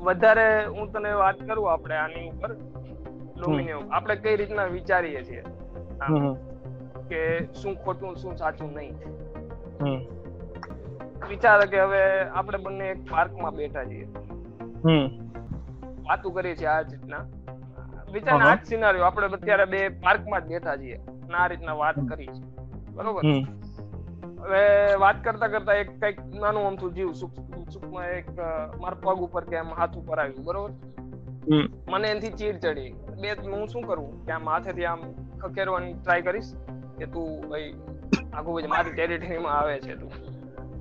વધારે 0.00 0.46
હું 0.66 0.92
તને 0.92 1.12
વાત 1.12 1.38
કરું 1.42 1.72
આપણે 1.72 1.96
આની 1.96 2.30
ઉપર 2.30 2.54
ડોમિનિયમ 3.36 3.92
આપણે 3.92 4.16
કઈ 4.16 4.36
રીતના 4.36 4.64
વિચારીએ 4.64 5.22
છીએ? 5.24 5.44
કે 7.10 7.20
શું 7.54 7.74
ખોટું 7.84 8.16
શું 8.16 8.36
સાચું 8.36 8.72
નહીં. 8.74 8.96
વિચાર 11.30 11.60
કે 11.72 11.78
હવે 11.84 12.02
આપણે 12.40 12.58
બંને 12.64 12.86
એક 12.92 13.00
પાર્કમાં 13.10 13.54
બેઠા 13.60 13.84
છીએ. 13.90 14.06
વાતું 16.08 16.32
કરીએ 16.36 16.56
છીએ 16.60 16.70
આ 16.74 16.80
રીતના. 16.82 17.24
વિચાર 18.12 18.38
આ 18.48 18.54
જ 18.54 18.60
સિનારીઓ 18.72 19.04
આપણે 19.08 19.26
અત્યારે 19.38 19.66
બે 19.74 19.80
પાર્કમાં 20.04 20.42
જ 20.44 20.52
બેઠા 20.52 20.76
છીએ. 20.82 20.98
આ 21.40 21.46
રીતના 21.52 21.76
વાત 21.82 21.98
કરી 22.10 22.30
છે. 22.36 22.42
બરોબર? 22.96 23.22
હવે 24.44 24.62
વાત 25.04 25.18
કરતા 25.24 25.50
કરતા 25.54 25.76
એક 25.82 25.90
કંઈક 26.00 26.18
નાનું 26.44 26.64
અમથું 26.70 26.94
જીવ 26.96 27.10
સુખમાં 27.20 28.06
એક 28.18 28.30
મારા 28.82 29.02
પગ 29.04 29.18
ઉપર 29.28 29.44
કે 29.50 29.56
આમ 29.62 29.70
હાથ 29.80 29.94
ઉપર 30.02 30.18
આવ્યું 30.24 30.44
બરોબર? 30.48 30.72
મને 31.92 32.06
એનાથી 32.12 32.34
ચીડ 32.40 32.56
ચડી. 32.64 32.92
બે 33.20 33.28
હું 33.52 33.68
શું 33.74 33.84
કરું? 33.90 34.10
કે 34.24 34.32
આમ 34.38 34.50
હાથેથી 34.54 34.88
આમ 34.94 35.00
ખકેરવાની 35.44 35.94
ટ્રાય 36.00 36.22
કરીશ 36.28 36.50
કે 36.98 37.06
તું 37.14 37.28
ભાઈ 37.50 37.70
આખું 38.32 38.68
મારી 38.74 38.94
ટેરિટરીમાં 38.98 39.54
આવે 39.58 39.78
છે 39.86 39.94
તું. 40.02 40.12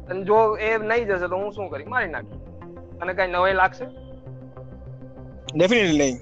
અને 0.09 0.23
જો 0.23 0.57
એ 0.57 0.77
નહીં 0.77 1.07
જશે 1.07 1.27
તો 1.27 1.35
હું 1.35 1.51
શું 1.51 1.69
કરી 1.69 1.85
મારી 1.85 2.07
નાખી. 2.07 2.39
અને 3.01 3.13
કઈ 3.13 3.27
નવાઈ 3.27 3.53
લાગશે? 3.53 3.85
ડેફિનેટલી 5.55 5.97
નહીં. 5.97 6.17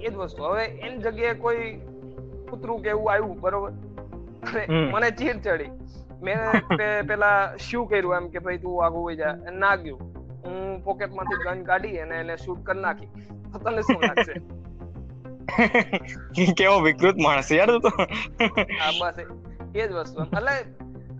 એ 0.00 0.10
જ 0.10 0.14
વસ્તુ. 0.14 0.42
હવે 0.42 0.64
એની 0.64 0.98
જગ્યાએ 0.98 1.34
કોઈ 1.34 1.72
કૂતરું 2.50 2.82
કે 2.82 2.88
એવું 2.88 3.12
આવ્યું 3.12 3.40
બરોબર? 3.40 3.72
મને 4.92 5.10
ચીર 5.10 5.40
ચડી. 5.40 5.70
મેં 6.22 6.38
પેલા 7.08 7.56
શું 7.56 7.88
કર્યું 7.88 8.16
એમ 8.16 8.28
કે 8.28 8.38
ભાઈ 8.38 8.58
તું 8.58 8.84
આગું 8.84 9.02
હોય 9.02 9.16
જા. 9.16 9.34
ના 9.52 9.76
ગયું. 9.76 10.00
હું 10.44 10.84
પોકેટમાંથી 10.84 11.42
ગન 11.44 11.64
કાઢી 11.64 11.98
અને 11.98 12.20
એને 12.20 12.36
શૂટ 12.36 12.64
કરી 12.64 12.80
નાખી. 12.80 13.10
તો 13.52 13.58
તને 13.58 13.82
શું 13.82 14.00
લાગશે? 14.02 14.40
કેવો 16.58 16.80
વિકૃત 16.80 17.16
માણસ 17.16 17.52
યાર 17.52 17.70
તો 17.78 17.88
હા 17.88 18.92
બસ 19.00 19.18
એ 19.74 19.88
જ 19.88 19.92
વસ્તુ. 19.92 20.22
એટલે 20.22 20.54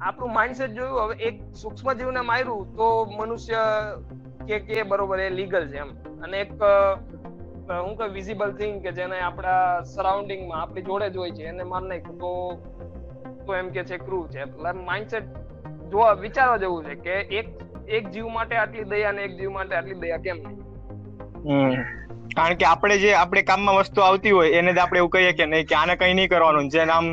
આપણું 0.00 0.33
માઇન્ડસેટ 0.33 0.73
જોયું, 0.73 0.99
હવે 1.05 1.14
એક 1.28 1.37
સૂક્ષ્મ 1.61 1.88
જીવને 1.93 2.23
માર્યું 2.31 2.64
તો 2.76 2.87
મનુષ્ય 3.19 3.62
કે 4.49 4.59
કે 4.67 4.83
બરોબર 4.90 5.21
એ 5.21 5.28
લીગલ 5.31 5.64
છે 5.71 5.78
એમ. 5.85 5.90
અને 6.25 6.37
એક 6.40 6.52
હું 7.71 7.95
કે 7.99 8.07
વિઝિબલ 8.17 8.52
થિંગ 8.61 8.75
કે 8.85 8.93
જેને 8.99 9.17
આપણા 9.21 9.81
સરાઉન્ડિંગમાં 9.95 10.61
આપણી 10.62 10.83
જોડે 10.83 11.09
જ 11.11 11.17
હોય 11.17 11.33
છે, 11.38 11.45
એને 11.52 11.64
માર 11.73 11.83
નાખ્યું. 11.83 12.19
તો 12.19 12.31
તો 13.47 13.50
એમ 13.55 13.69
કે 13.75 13.83
છે 13.85 13.99
ક્રૂ 14.07 14.23
છે. 14.28 14.40
એટલે 14.47 14.73
માઇન્ડસેટ 14.88 15.26
જોવા, 15.90 16.14
વિચારવા 16.25 16.62
જેવું 16.64 16.85
છે 16.85 16.95
કે 17.05 17.14
એક 17.40 17.49
એક 17.99 18.05
જીવ 18.14 18.26
માટે 18.28 18.55
આટલી 18.57 18.88
દયા 18.90 19.11
અને 19.11 19.21
એક 19.25 19.37
જીવ 19.37 19.50
માટે 19.50 19.75
આટલી 19.76 20.00
દયા 20.00 20.25
કેમ 20.25 20.38
નહીં? 20.45 20.57
કારણ 22.37 22.59
કે 22.62 22.67
આપણે 22.67 22.97
જે, 22.99 23.11
આપણે 23.14 23.43
કામમાં 23.50 23.76
વસ્તુ 23.76 24.00
આવતી 24.00 24.35
હોય, 24.38 24.50
એને 24.59 24.73
જ 24.73 24.78
આપણે 24.78 24.99
એવું 24.99 25.11
કહીએ 25.11 25.33
કે 25.38 25.47
નહીં, 25.47 25.67
કે 25.67 25.75
આને 25.75 25.95
કઈ 25.97 26.12
નહીં 26.14 26.31
કરવાનું. 26.31 26.69
જે 26.69 26.81
આમ 26.97 27.07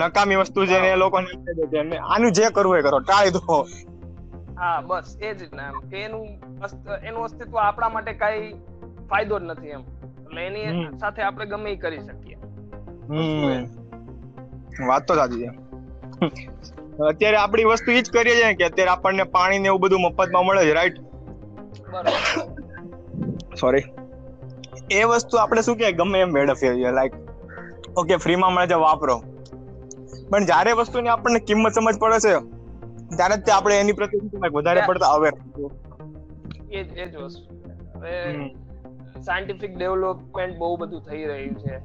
નકામી 0.00 0.36
વસ્તુ 0.36 0.66
છે 0.66 0.78
ને 0.80 0.88
એ 0.90 0.96
લોકો 0.96 1.16
આનું 2.04 2.32
જે 2.32 2.50
કરવું 2.52 2.78
એ 2.78 2.82
કરો 2.82 2.98
ટાળી 3.00 3.34
દો. 3.36 3.56
હા 4.56 4.80
બસ 4.82 5.08
એ 5.20 5.30
જ 5.34 5.40
કે 5.90 5.96
એનું 6.00 6.24
એનું 7.02 7.24
અસ્તિત્વ 7.24 7.54
આપણા 7.58 7.90
માટે 7.90 8.12
કઈ 8.14 8.40
ફાયદો 9.08 9.36
જ 9.38 9.44
નથી 9.44 9.74
એમ. 9.76 9.82
એટલે 10.20 10.40
એની 10.46 10.68
સાથે 11.00 11.20
આપણે 11.22 11.46
ગમે 11.46 11.76
કરી 11.78 12.02
શકીએ. 12.02 12.36
વાત 14.88 15.02
તો 15.06 15.14
સાચી 15.14 15.42
છે. 15.42 15.50
અત્યારે 17.08 17.38
આપણી 17.38 17.64
વસ્તુ 17.64 17.90
ઈ 17.90 18.02
જ 18.02 18.10
કરીએ 18.10 18.34
છીએ 18.34 18.54
કે 18.54 18.64
અત્યારે 18.64 18.92
આપણને 18.92 19.24
પાણી 19.34 19.58
ને 19.58 19.68
એવું 19.68 19.80
બધું 19.80 20.02
મફતમાં 20.02 20.46
મળે 20.46 20.62
છે 20.64 20.74
રાઈટ 20.74 20.98
સોરી 23.54 23.86
એ 24.90 25.04
વસ્તુ 25.04 25.34
આપણે 25.36 25.62
શું 25.62 25.76
કે 25.76 25.92
ગમે 25.92 26.18
એમ 26.20 26.30
મેળવીએ 26.30 26.74
છીએ 26.74 26.92
લાઈક 26.92 27.14
ઓકે 27.96 28.16
ફ્રીમાં 28.16 28.52
મળે 28.52 28.66
છે 28.66 28.74
વાપરો. 28.76 29.16
પણ 30.30 30.44
જ્યારે 30.44 30.72
વસ્તુની 30.72 31.08
આપણને 31.08 31.38
કિંમત 31.38 31.72
સમજ 31.72 31.98
પડે 31.98 32.18
છે 32.18 32.38
ત્યારે 33.16 33.36
જ 33.36 33.50
આપણે 33.50 33.80
એની 33.80 33.92
પ્રત્યે 33.92 34.48
વધારે 34.48 34.82
પડતા 34.86 35.06
અવેર 35.06 35.32
એ 36.72 36.82
જ 36.82 36.98
એ 36.98 37.06
જ 37.06 37.16
વસ્તુ. 37.16 37.70
હવે 37.98 38.48
સાયન્ટિફિક 39.20 39.78
ડેવલપમેન્ટ 39.78 40.58
બહુ 40.58 40.76
બધું 40.76 41.00
થઈ 41.00 41.24
રહ્યું 41.24 41.54
છે. 41.54 41.76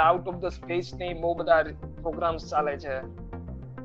આઉટ 0.00 0.28
ઓફ 0.28 0.34
ધ 0.34 0.46
સ્પેસની 0.46 1.14
બહુ 1.14 1.34
બધા 1.34 1.62
પ્રોગ્રામ્સ 2.02 2.50
ચાલે 2.50 2.76
છે. 2.76 2.96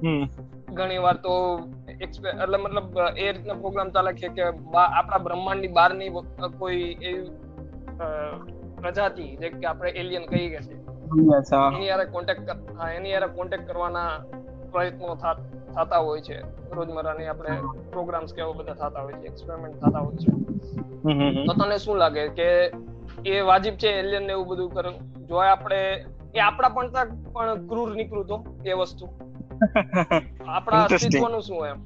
હમ. 0.01 0.29
ઘણી 0.73 0.97
વાર 0.97 1.15
તો 1.15 1.59
એટલે 2.01 2.57
મતલબ 2.57 2.97
એ 3.17 3.31
રીતના 3.31 3.53
પ્રોગ્રામ 3.53 3.89
ચાલે 3.89 4.13
છે 4.13 4.27
કે 4.27 4.43
આપણા 4.77 5.17
બ્રહ્માંડની 5.17 5.67
બહારની 5.67 6.09
કોઈ 6.59 6.97
એવી 7.01 7.23
પ્રજાતિ 8.81 9.35
જે 9.35 9.49
કે 9.49 9.67
આપણે 9.67 9.91
એલિયન 9.91 10.25
કહીએ 10.25 10.59
છે 10.59 10.90
એની 11.75 11.87
યારે 11.87 12.05
કોન્ટેક્ટ 12.05 12.49
એની 12.95 13.11
યારે 13.11 13.27
કોન્ટેક્ટ 13.27 13.67
કરવાના 13.67 14.19
પ્રયત્નો 14.71 15.15
થતા 15.15 15.97
હોય 15.97 16.21
છે. 16.21 16.41
રોજમર્રાની 16.71 17.25
આપણે 17.25 17.49
પ્રોગ્રામ્સ 17.91 18.33
કેવા 18.33 18.51
બધા 18.51 18.73
થતા 18.73 19.01
હોય 19.01 19.13
છે 19.13 19.25
એક્સપેરિમેન્ટ 19.25 19.85
થતા 19.85 19.99
હોય 19.99 20.15
છે. 20.15 20.31
તો 21.47 21.53
તને 21.53 21.77
શું 21.77 21.97
લાગે 21.97 22.27
કે 22.27 22.71
એ 23.25 23.41
વાજિબ 23.41 23.73
છે 23.73 23.87
એલિયન 23.87 24.23
ને 24.23 24.33
એવું 24.33 24.47
બધું 24.47 24.69
કરવું 24.69 25.27
જો 25.27 25.35
આપણે 25.35 26.05
એ 26.35 26.39
આપણા 26.39 26.69
પણ 26.69 26.87
પણ 27.33 27.67
ક્રૂર 27.67 27.95
નીકળું 27.95 28.27
તો 28.27 28.45
એ 28.65 28.73
વસ્તુ. 28.73 29.07
આપણા 30.47 30.83
અસ્તિત્વનું 30.83 31.41
શું 31.41 31.67
એમ? 31.67 31.81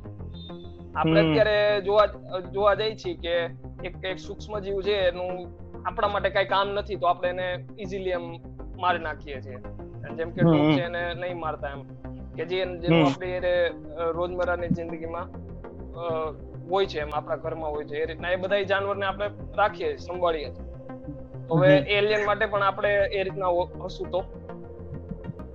આપણે 0.95 1.19
અત્યારે 1.19 1.81
જોવા 1.81 2.05
જોવા 2.53 2.75
જઈએ 2.75 2.95
છીએ 2.95 3.15
કે 3.15 3.33
એક 3.87 4.05
એક 4.05 4.19
સૂક્ષ્મ 4.19 4.59
જીવ 4.59 4.81
છે 4.81 4.91
એનું 4.91 5.31
આપણા 5.85 6.07
માટે 6.07 6.29
કઈ 6.29 6.45
કામ 6.45 6.67
નથી 6.67 6.95
તો 6.95 7.07
આપણે 7.07 7.29
એને 7.29 7.67
ઇઝીલી 7.79 8.09
એમ 8.09 8.54
મારી 8.79 8.99
નાખીએ 8.99 9.41
છીએ. 9.41 9.57
જેમ 10.15 10.29
કે 10.29 10.41
ડોગ 10.41 10.77
છે 10.77 10.81
એને 10.81 11.13
નહીં 11.13 11.39
મારતા 11.39 11.69
એમ. 11.69 11.81
કે 12.35 12.45
જે 12.45 12.65
જેનું 12.65 13.05
આપણે 13.05 13.69
રોજમર્રાની 14.11 14.67
જિંદગીમાં 14.67 15.27
હોય 16.69 16.85
છે 16.85 16.99
એમ 16.99 17.09
આપણા 17.13 17.35
ઘરમાં 17.35 17.71
હોય 17.71 17.85
છે. 17.85 17.95
એ 17.95 18.05
રીતના 18.05 18.29
એ 18.29 18.35
બધા 18.35 18.61
જાનવરને 18.63 19.05
આપણે 19.05 19.27
રાખીએ 19.57 19.95
સંભાળીએ. 19.97 20.49
હવે 21.51 21.77
એલિયન 21.97 22.25
માટે 22.25 22.45
પણ 22.45 22.63
આપણે 22.63 22.95
એ 23.11 23.23
રીતના 23.23 23.47
હશું 23.85 24.11
તો. 24.11 24.23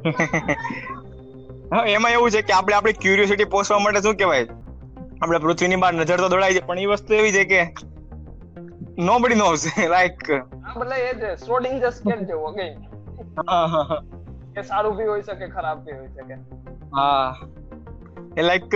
હા 1.73 1.85
એમાં 1.87 2.13
એવું 2.13 2.31
છે 2.31 2.43
કે 2.43 2.53
આપણે 2.53 2.75
આપણી 2.75 2.93
ક્યુરિયોસિટી 2.93 3.45
પોષવા 3.45 3.79
માટે 3.79 4.01
શું 4.01 4.17
કહેવાય? 4.17 4.47
આપણે 5.23 5.39
પૃથ્વીની 5.39 5.77
બહાર 5.77 5.95
નજર 5.95 6.17
તો 6.17 6.29
દોડાય 6.29 6.55
છે 6.55 6.67
પણ 6.67 6.79
એ 6.79 6.87
વસ્તુ 6.87 7.15
એવી 7.15 7.33
છે 7.33 7.45
કે 7.45 7.61
નોબડી 8.99 9.35
નોઝ 9.35 9.67
લાઈક 9.89 10.31
એટલે 10.31 10.97
એ 11.09 11.13
જ 11.15 11.25
શ્રોડિંજર 11.45 11.91
સ્કેટ 11.91 12.21
જેવો 12.21 12.53
કે 12.53 12.67
કે 14.55 14.63
સારું 14.63 14.97
ભી 14.97 15.07
હોઈ 15.07 15.23
શકે 15.23 15.47
ખરાબ 15.47 15.79
ભી 15.79 15.93
હોઈ 15.93 16.09
શકે. 16.09 16.35
હા. 16.97 17.37
એ 18.39 18.43
લાઈક 18.43 18.75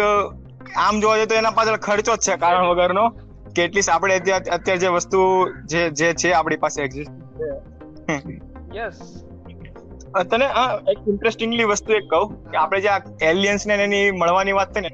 આમ 0.77 1.01
જોવા 1.01 1.17
જઈએ 1.17 1.27
તો 1.27 1.35
એના 1.35 1.51
પાછળ 1.51 1.77
ખર્ચો 1.77 2.17
જ 2.17 2.19
છે 2.19 2.37
કારણ 2.37 2.67
વગરનો 2.67 3.09
કે 3.57 3.65
એટલીસ્ટ 3.65 3.91
આપણે 3.91 4.17
અત્યારે 4.17 4.77
જે 4.77 4.89
વસ્તુ 4.89 5.21
જે 5.65 5.91
જે 5.91 6.13
છે 6.13 6.33
આપણી 6.33 6.57
પાસે 6.57 6.83
એક્ઝિસ્ટ 6.83 7.13
છે. 7.13 8.41
યસ 8.77 9.25
તને 10.31 10.47
એક 10.91 10.99
ઇન્ટરેસ્ટિંગલી 11.09 11.65
વસ્તુ 11.65 11.93
એક 11.93 12.09
કહું 12.11 12.51
કે 12.51 12.57
આપણે 12.57 12.81
જે 12.81 12.89
આ 12.89 13.01
એલિયન્સ 13.21 13.67
ને 13.67 13.75
એની 13.75 14.11
મળવાની 14.11 14.53
વાત 14.53 14.75
થઈ 14.75 14.81
ને 14.81 14.91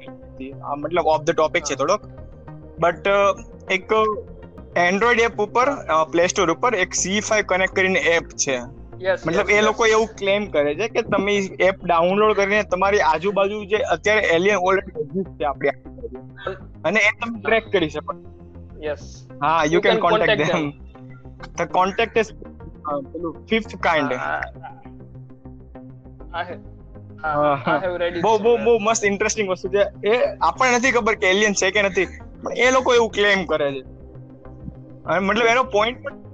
મતલબ 0.77 1.05
ઓફ 1.05 1.21
ધ 1.21 1.31
ટોપિક 1.31 1.63
છે 1.63 1.75
થોડોક. 1.75 2.01
બટ 2.79 3.07
એક 3.71 3.91
એન્ડ્રોઈડ 4.75 5.19
એપ 5.19 5.41
ઉપર 5.41 5.67
પ્લે 6.11 6.27
સ્ટોર 6.27 6.51
ઉપર 6.51 6.75
એક 6.75 6.93
સી 6.93 7.19
ફાઈવ 7.19 7.45
કનેક્ટ 7.45 7.75
કરીને 7.75 7.99
એપ 7.99 8.23
છે. 8.23 8.80
મતલબ 9.25 9.49
એ 9.49 9.61
લોકો 9.61 9.85
એવું 9.85 10.09
ક્લેમ 10.15 10.43
કરે 10.47 10.75
છે 10.75 10.87
કે 10.87 11.01
તમે 11.03 11.35
એપ 11.59 11.77
ડાઉનલોડ 11.85 12.35
કરીને 12.35 12.63
તમારી 12.63 13.01
આજુબાજુ 13.01 13.61
જે 13.65 13.79
અત્યારે 13.95 14.21
એલિયન 14.27 14.59
ઓલરેડી 14.63 15.01
એક્ઝિસ્ટ 15.01 15.33
છે 15.39 15.45
આપણી 15.45 16.55
અને 16.83 16.99
એ 16.99 17.11
તમે 17.19 17.39
ટ્રેક 17.39 17.71
કરી 17.71 17.89
શકો. 17.89 18.11
યસ 18.81 19.03
હા 19.43 19.63
you 19.65 19.81
can 19.81 19.99
contact 19.99 20.43
them 20.43 20.65
the 21.57 21.69
contact 21.69 22.17
is 22.17 22.31
પેલું 23.07 23.33
ફિફ્થ 23.49 23.75
કાઇન્ડ 23.79 24.13
બહુ 28.21 28.31
બહુ 28.39 28.57
બહુ 28.57 28.73
મસ્ત 28.79 29.03
ઇન્ટરેસ્ટિંગ 29.05 29.49
વસ્તુ 29.49 29.67
છે. 29.69 29.83
એ 30.03 30.13
આપણને 30.41 30.77
નથી 30.77 30.91
ખબર 30.91 31.15
કે 31.15 31.27
એલિયન 31.29 31.53
છે 31.53 31.71
કે 31.71 31.81
નથી. 31.81 32.07
પણ 32.43 32.57
એ 32.57 32.71
લોકો 32.71 32.89
એવું 32.93 33.11
ક્લેમ 33.11 33.45
કરે 33.45 33.67
છે. 33.71 33.81
મતલબ 35.21 35.45
એનો 35.45 35.63
પોઈન્ટ 35.63 36.03
પણ 36.03 36.30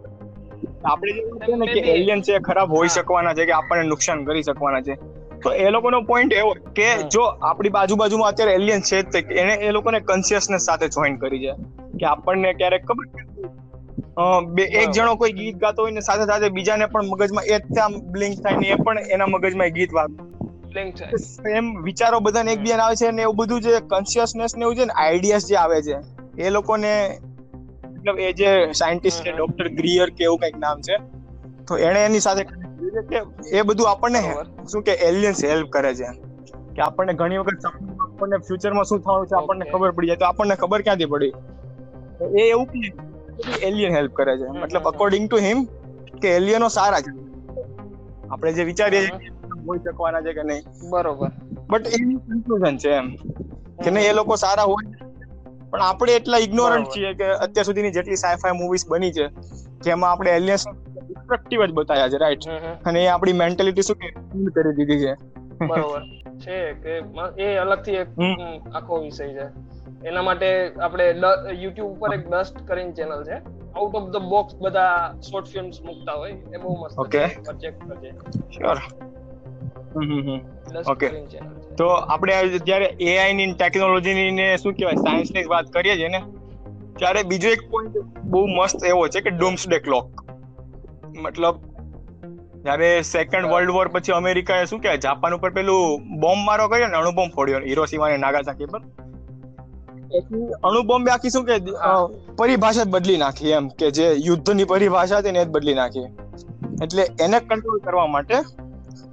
આપણે 0.84 1.14
જેવું 1.14 1.40
છે 1.42 1.56
ને 1.56 1.68
કે 1.76 1.82
એલિયન 1.92 2.22
છે 2.22 2.40
ખરાબ 2.42 2.70
હોઈ 2.72 2.90
શકવાના 2.90 3.34
છે 3.34 3.46
કે 3.46 3.54
આપણને 3.54 3.84
નુકસાન 3.86 4.26
કરી 4.26 4.44
શકવાના 4.44 4.82
છે. 4.82 4.96
તો 5.42 5.54
એ 5.56 5.70
લોકોનો 5.70 6.02
પોઈન્ટ 6.04 6.34
એવો 6.34 6.52
કે 6.74 6.88
જો 7.10 7.24
આપણી 7.42 7.70
બાજુ 7.72 7.96
બાજુમાં 7.96 8.30
અત્યારે 8.30 8.54
એલિયન 8.54 8.82
છે 8.84 9.04
જ 9.06 9.38
એને 9.38 9.54
એ 9.62 9.72
લોકોને 9.72 10.00
કોન્શિયસનેસ 10.04 10.66
સાથે 10.66 10.88
જોઈન 10.90 11.18
કરી 11.18 11.42
છે. 11.42 11.54
કે 12.00 12.06
આપણને 12.08 12.54
ક્યારેક 12.56 12.84
ખબર 12.84 13.06
બે 14.50 14.64
એક 14.74 14.90
જણો 14.92 15.16
કોઈ 15.16 15.34
ગીત 15.34 15.58
ગાતો 15.58 15.82
હોય 15.82 15.94
ને 15.94 16.02
સાથે 16.02 16.26
સાથે 16.26 16.50
બીજાને 16.52 16.88
પણ 16.88 17.12
મગજમાં 17.12 17.46
એ 17.48 17.60
જ 17.68 17.80
આમ 17.80 17.94
બ્લિંક 18.10 18.42
થાય 18.42 18.58
ને 18.58 18.68
એ 18.70 18.80
પણ 18.80 19.00
એના 19.10 19.28
મગજમાં 19.30 19.72
ગીત 19.72 19.92
વાગે. 19.92 20.18
એમ 21.52 21.66
વિચારો 21.84 22.20
બધાને 22.20 22.52
એકબીજાને 22.52 22.84
આવે 22.84 22.96
છે 22.98 23.12
ને 23.12 23.22
એવું 23.22 23.38
બધું 23.38 23.62
જે 23.64 23.82
કોન્શિયસનેસ 23.88 24.56
ને 24.56 24.64
એવું 24.64 24.76
છે 24.76 24.86
ને 24.86 24.94
આઈડિયાસ 24.96 25.46
જે 25.46 25.58
આવે 25.58 25.80
છે 25.82 25.96
એ 26.40 26.50
લોકોને 26.50 26.92
મતલબ 27.98 28.20
એ 28.20 28.32
જે 28.34 28.50
સાયન્ટિસ્ટ 28.74 29.24
છે 29.24 29.32
ડોક્ટર 29.32 29.68
ગ્રીયર 29.70 30.10
કે 30.10 30.24
એવું 30.24 30.40
કંઈક 30.40 30.58
નામ 30.58 30.82
છે 30.82 30.98
તો 31.68 31.78
એણે 31.80 32.06
એની 32.06 32.20
સાથે 32.20 32.44
કે 33.10 33.22
એ 33.52 33.62
બધું 33.62 33.90
આપણને 33.90 34.22
શું 34.72 34.84
કે 34.84 34.94
એલિયન્સ 35.10 35.44
હેલ્પ 35.46 35.70
કરે 35.70 35.94
છે. 35.96 36.10
કે 36.76 36.82
આપણને 36.82 37.14
ઘણી 37.14 37.38
વખત 37.38 37.66
આપણને 37.66 38.38
ફ્યુચરમાં 38.38 38.86
શું 38.86 39.02
થવાનું 39.02 39.28
છે 39.28 39.36
આપણને 39.36 39.66
ખબર 39.66 39.92
પડી 39.92 40.08
જાય 40.08 40.16
તો 40.16 40.26
આપણને 40.26 40.56
ખબર 40.56 40.82
ક્યાંથી 40.82 41.06
પડી? 41.06 41.34
એ 42.38 42.50
એવું 42.50 42.68
કે 42.68 42.80
એલિયન 43.62 43.96
હેલ્પ 43.96 44.14
કરે 44.14 44.38
છે. 44.38 44.48
મતલબ. 44.62 44.88
અકોર્ડિંગ 44.88 45.26
ટુ 45.30 45.38
હિમ 45.38 45.66
કે 46.22 46.36
એલિયનો 46.36 46.70
સારા 46.70 47.02
છે. 47.02 47.12
આપણે 48.30 48.54
જે 48.54 48.64
વિચારીએ 48.64 49.02
છીએ 49.02 49.32
હોઈ 49.68 49.80
શકવાના 49.80 50.22
છે 50.22 50.34
કે 50.34 50.44
નહીં. 50.44 50.64
બરોબર. 50.90 51.30
બટ 51.70 51.88
એની 51.90 52.20
કન્ફ્યુઝન 52.26 52.78
છે 52.78 52.92
એમ. 52.92 53.08
કે 53.84 53.90
નહીં 53.90 54.10
એ 54.10 54.14
લોકો 54.14 54.36
સારા 54.36 54.64
હોય 54.64 54.97
પણ 55.70 55.82
આપણે 55.82 56.14
એટલા 56.14 56.38
ઇગ્નોરન્ટ 56.38 56.88
છીએ 56.88 57.14
કે 57.14 57.28
અત્યાર 57.46 57.66
સુધીની 57.66 57.92
જેટલી 57.92 58.16
સાયફાઈ 58.16 58.58
મૂવીઝ 58.60 58.86
બની 58.88 59.12
છે 59.12 59.28
જેમાં 59.82 60.12
આપણે 60.12 60.32
એલિયન્સ 60.32 60.68
ડિસ્ટ્રક્ટિવ 60.68 61.66
જ 61.66 61.72
બતાવ્યા 61.72 62.10
છે 62.10 62.18
રાઈટ. 62.18 62.40
અને 62.86 63.04
એ 63.04 63.08
આપણી 63.08 63.34
મેન્ટાલિટી 63.34 63.82
શું 63.82 63.96
કે 63.96 64.10
કરી 64.56 64.76
દીધી 64.76 65.00
છે. 65.00 65.14
બરોબર. 65.68 66.02
છે 66.40 66.58
કે 66.74 66.94
એ 67.44 67.56
અલગથી 67.56 67.92
એક 67.94 68.08
આખો 68.76 68.98
વિષય 68.98 69.28
છે. 69.28 69.46
એના 70.08 70.22
માટે 70.22 70.50
આપણે 70.80 71.06
યુટ્યુબ 71.56 71.92
ઉપર 71.92 72.14
એક 72.14 72.28
ડસ્ટ 72.30 72.68
કરીને 72.68 72.92
ચેનલ 72.92 73.24
છે. 73.24 73.38
આઉટ 73.76 73.96
ઓફ 73.96 74.10
ધ 74.10 74.18
બોક્સ 74.30 74.56
બધા 74.56 75.14
શોર્ટ 75.22 75.48
ફિલ્મ્સ 75.48 75.82
મૂકતા 75.86 76.14
હોય 76.14 76.32
એ 76.32 76.58
બહુ 76.58 76.76
મસ્ત. 76.84 76.98
છે 77.14 77.28
ચેક 77.62 77.76
કરજે. 77.88 78.12
શ્યોર 78.56 78.78
છે. 81.28 81.40
તો 81.78 81.86
આપણે 81.88 82.60
જ્યારે 82.66 82.86
એઆઈ 82.86 83.34
ની 83.34 83.54
ટેકનોલોજી 83.54 84.14
ની 84.14 84.32
ને 84.32 84.58
શું 84.58 84.74
કહેવાય? 84.74 84.96
સાયન્સની 84.96 85.44
વાત 85.44 85.66
કરીએ 85.68 85.96
છીએ 85.96 86.08
ને 86.08 86.22
ત્યારે 86.98 87.24
બીજો 87.24 87.50
એક 87.50 87.64
પોઈન્ટ 87.72 87.98
બહુ 88.26 88.46
મસ્ત 88.48 88.86
એવો 88.86 89.08
છે 89.08 89.22
કે 89.22 89.30
ડૂમ્સડે 89.30 89.80
ક્લોક 89.80 90.08
મતલબ 91.18 91.56
જ્યારે 92.64 93.02
સેકન્ડ 93.02 93.46
વર્લ્ડ 93.46 93.72
વોર 93.72 93.88
પછી 93.88 94.12
અમેરિકાએ 94.12 94.66
શું 94.66 94.80
કહેવાય? 94.82 94.98
જાપાન 94.98 95.34
ઉપર 95.34 95.50
પેલું 95.50 95.82
બોમ્બ 96.20 96.42
મારો 96.46 96.68
કર્યો 96.68 96.88
ને 96.88 96.98
અણુબોમ્બ 96.98 97.32
ફોડ્યો 97.36 97.60
હિરોશીમા 97.60 98.10
ને 98.10 98.18
નાગાસાકી 98.18 98.66
પર. 98.66 98.82
અણુબોમ્બે 100.64 101.12
આખી 101.12 101.30
શું 101.30 101.46
કે 101.46 101.56
પરિભાષા 102.38 102.84
જ 102.84 102.88
બદલી 102.88 103.18
નાખી 103.18 103.52
એમ 103.52 103.68
કે 103.80 103.92
જે 103.92 104.06
યુદ્ધની 104.26 104.64
પરિભાષા 104.64 105.18
હતી 105.18 105.32
ને 105.32 105.42
એ 105.42 105.46
જ 105.46 105.48
બદલી 105.48 105.74
નાખી. 105.74 106.08
એટલે 106.84 107.04
એને 107.26 107.40
કંટ્રોલ 107.40 107.80
કરવા 107.80 108.08
માટે 108.08 108.36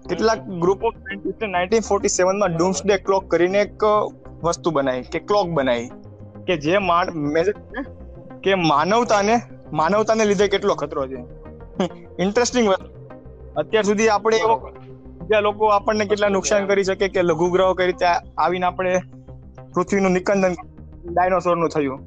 કેટલાક 0.08 0.40
ગ્રુપ 0.62 0.84
ઓફ 0.84 0.94
સાયન્ટિસ્ટે 0.94 1.46
નાઇન્ટીન 1.46 1.80
ફોર્ટી 1.80 2.08
સેવનમાં 2.08 2.56
ડૂમ્સડે 2.56 2.96
ક્લોક 2.98 3.28
કરીને 3.30 3.60
એક 3.60 3.84
વસ્તુ 4.42 4.70
બનાવી 4.70 5.02
કે 5.02 5.18
ક્લોક 5.20 5.48
બનાવી. 5.48 5.88
કે 6.46 6.56
જે 6.56 6.76
કરે 6.76 7.52
કે 8.42 8.54
માનવતાને 8.62 9.36
માનવતાને 9.72 10.24
લીધે 10.24 10.48
કેટલો 10.48 10.74
ખતરો 10.74 11.06
છે. 11.06 11.20
ઇન્ટરેસ્ટિંગ 12.22 12.68
અત્યાર 13.56 13.84
સુધી 13.84 14.08
આપણે 14.08 14.36
એવો 14.36 14.56
બીજા 14.58 15.40
લોકો 15.40 15.64
આપણને 15.68 16.04
કેટલા 16.04 16.28
નુકસાન 16.28 16.66
કરી 16.66 16.84
શકે 16.84 17.08
કે 17.08 17.22
લઘુગ્રહો 17.22 17.74
કઈ 17.74 17.86
રીતે 17.86 18.06
આવીને 18.38 18.66
આપણે 18.66 18.94
પૃથ્વીનું 19.74 20.12
નિકંદન 20.12 20.54
ડાયનોસોરનું 21.12 21.68
થયું. 21.68 21.98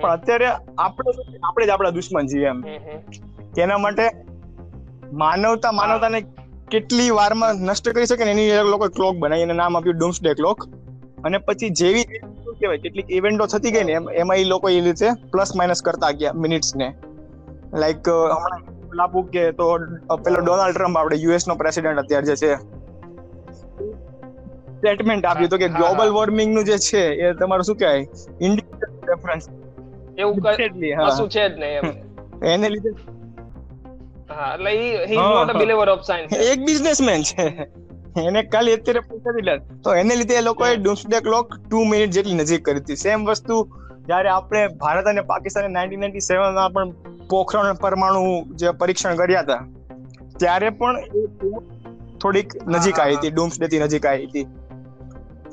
પણ 0.00 0.10
અત્યારે 0.10 0.46
આપણે 0.78 1.10
આપણે 1.42 1.66
જ 1.66 1.70
આપણા 1.70 1.90
દુશ્મન 1.90 2.26
છીએ 2.26 2.46
એમ. 2.46 2.62
તેના 3.56 3.78
માટે 3.78 4.10
માનવતા 5.12 5.72
માનવતાને 5.72 6.20
કેટલી 6.70 7.10
વારમાં 7.10 7.56
નષ્ટ 7.60 7.88
કરી 7.88 8.06
શકે 8.06 8.24
ને 8.24 8.30
એની 8.30 8.62
લોકો 8.70 8.88
ક્લોક 8.88 9.16
બનાવી 9.16 9.42
એને 9.42 9.54
નામ 9.54 9.76
આપ્યું 9.76 9.98
ડૂમ્સડે 9.98 10.34
ક્લોક 10.34 10.66
અને 11.24 11.38
પછી 11.38 11.70
જેવી 11.70 12.04
શું 12.44 12.54
કહેવાય 12.60 12.78
કેટલીક 12.78 13.10
ઇવેન્ટો 13.10 13.46
થતી 13.46 13.70
ગઈ 13.70 13.84
ને 13.84 13.92
એમાં 14.14 14.36
એ 14.36 14.44
લોકો 14.44 14.68
એ 14.68 14.80
રીતે 14.80 15.08
પ્લસ 15.32 15.56
માઇનસ 15.56 15.82
કરતા 15.82 16.12
ગયા 16.12 16.32
મિનિટ્સ 16.34 16.70
ને. 16.76 16.88
લાઈક 17.72 18.08
હમણાં 18.08 18.62
લાપુ 18.92 19.22
કે 19.22 19.42
તો 19.52 19.66
પેલો 20.24 20.38
ડોનાલ્ડ 20.40 20.76
ટ્રમ્પ 20.76 20.96
આપણે 20.96 21.16
યુએસ 21.16 21.48
નો 21.48 21.56
પ્રેસિડેન્ટ 21.56 22.00
અત્યારે 22.00 22.26
જે 22.26 22.36
છે 22.36 22.50
સ્ટેટમેન્ટ 24.76 25.24
આપ્યું 25.24 25.48
તો 25.48 25.58
કે 25.58 25.68
ગ્લોબલ 25.68 26.10
વોર્મિંગનું 26.10 26.64
જે 26.64 26.78
છે 26.78 27.02
એ 27.22 27.32
તમારું 27.34 27.64
શું 27.64 27.76
કહેવાય? 27.76 28.06
ઇન્ડિવિજ્યુઅલ 28.40 29.08
રેફરન્સ 29.08 29.44
એવું. 30.18 30.36
કશું 31.08 31.28
છે 31.28 31.48
જ 31.48 31.54
નહીં 31.58 31.94
એને 32.52 32.68
લીધે 32.68 32.90
હા 34.34 34.50
એટલે 34.54 34.70
he 34.72 34.92
he 35.10 35.16
is 35.16 35.32
not 35.36 35.52
a 35.52 35.56
believer 35.60 35.88
of 35.94 36.04
science 36.08 36.32
એક 36.50 36.64
બિઝનેસમેન 36.68 37.22
છે. 37.30 37.46
એને 38.22 38.40
ખાલી 38.52 38.74
અત્યારે 38.78 39.02
પૈસા 39.08 39.34
દીધા 39.36 39.58
તો 39.84 39.94
એને 40.02 40.14
લીધે 40.20 40.36
એ 40.40 40.44
લોકોએ. 40.48 40.72
ડૂમ્સડે 40.78 41.20
ક્લોક 41.26 41.46
ટુ 41.56 41.84
મિનિટ 41.92 42.12
જેટલી 42.16 42.38
નજીક 42.40 42.62
કરી 42.66 42.80
હતી. 42.80 43.00
સેમ 43.04 43.26
વસ્તુ 43.28 43.56
જ્યારે 44.08 44.30
આપણે 44.30 44.62
ભારત 44.82 45.06
અને 45.12 45.22
પાકિસ્તાને 45.32 45.70
નાઇન્ટીન 45.76 46.00
નાઇન્ટી 46.00 46.26
સેવનમાં 46.28 46.72
પણ 46.74 46.90
પોખરણ 47.30 47.80
પરમાણુ 47.84 48.24
જે 48.60 48.72
પરીક્ષણ 48.80 49.16
કર્યા 49.20 49.44
હતા 49.44 49.62
ત્યારે 50.40 50.70
પણ 50.78 50.96
એ 51.14 51.24
clock 51.38 51.64
થોડીક 52.20 52.48
નજીક 52.74 52.98
આવી 52.98 53.18
હતી 53.18 53.32
ડૂમ્સડે 53.32 53.66
થી 53.68 53.82
નજીક 53.84 54.06
આવી 54.06 54.28
હતી. 54.28 54.46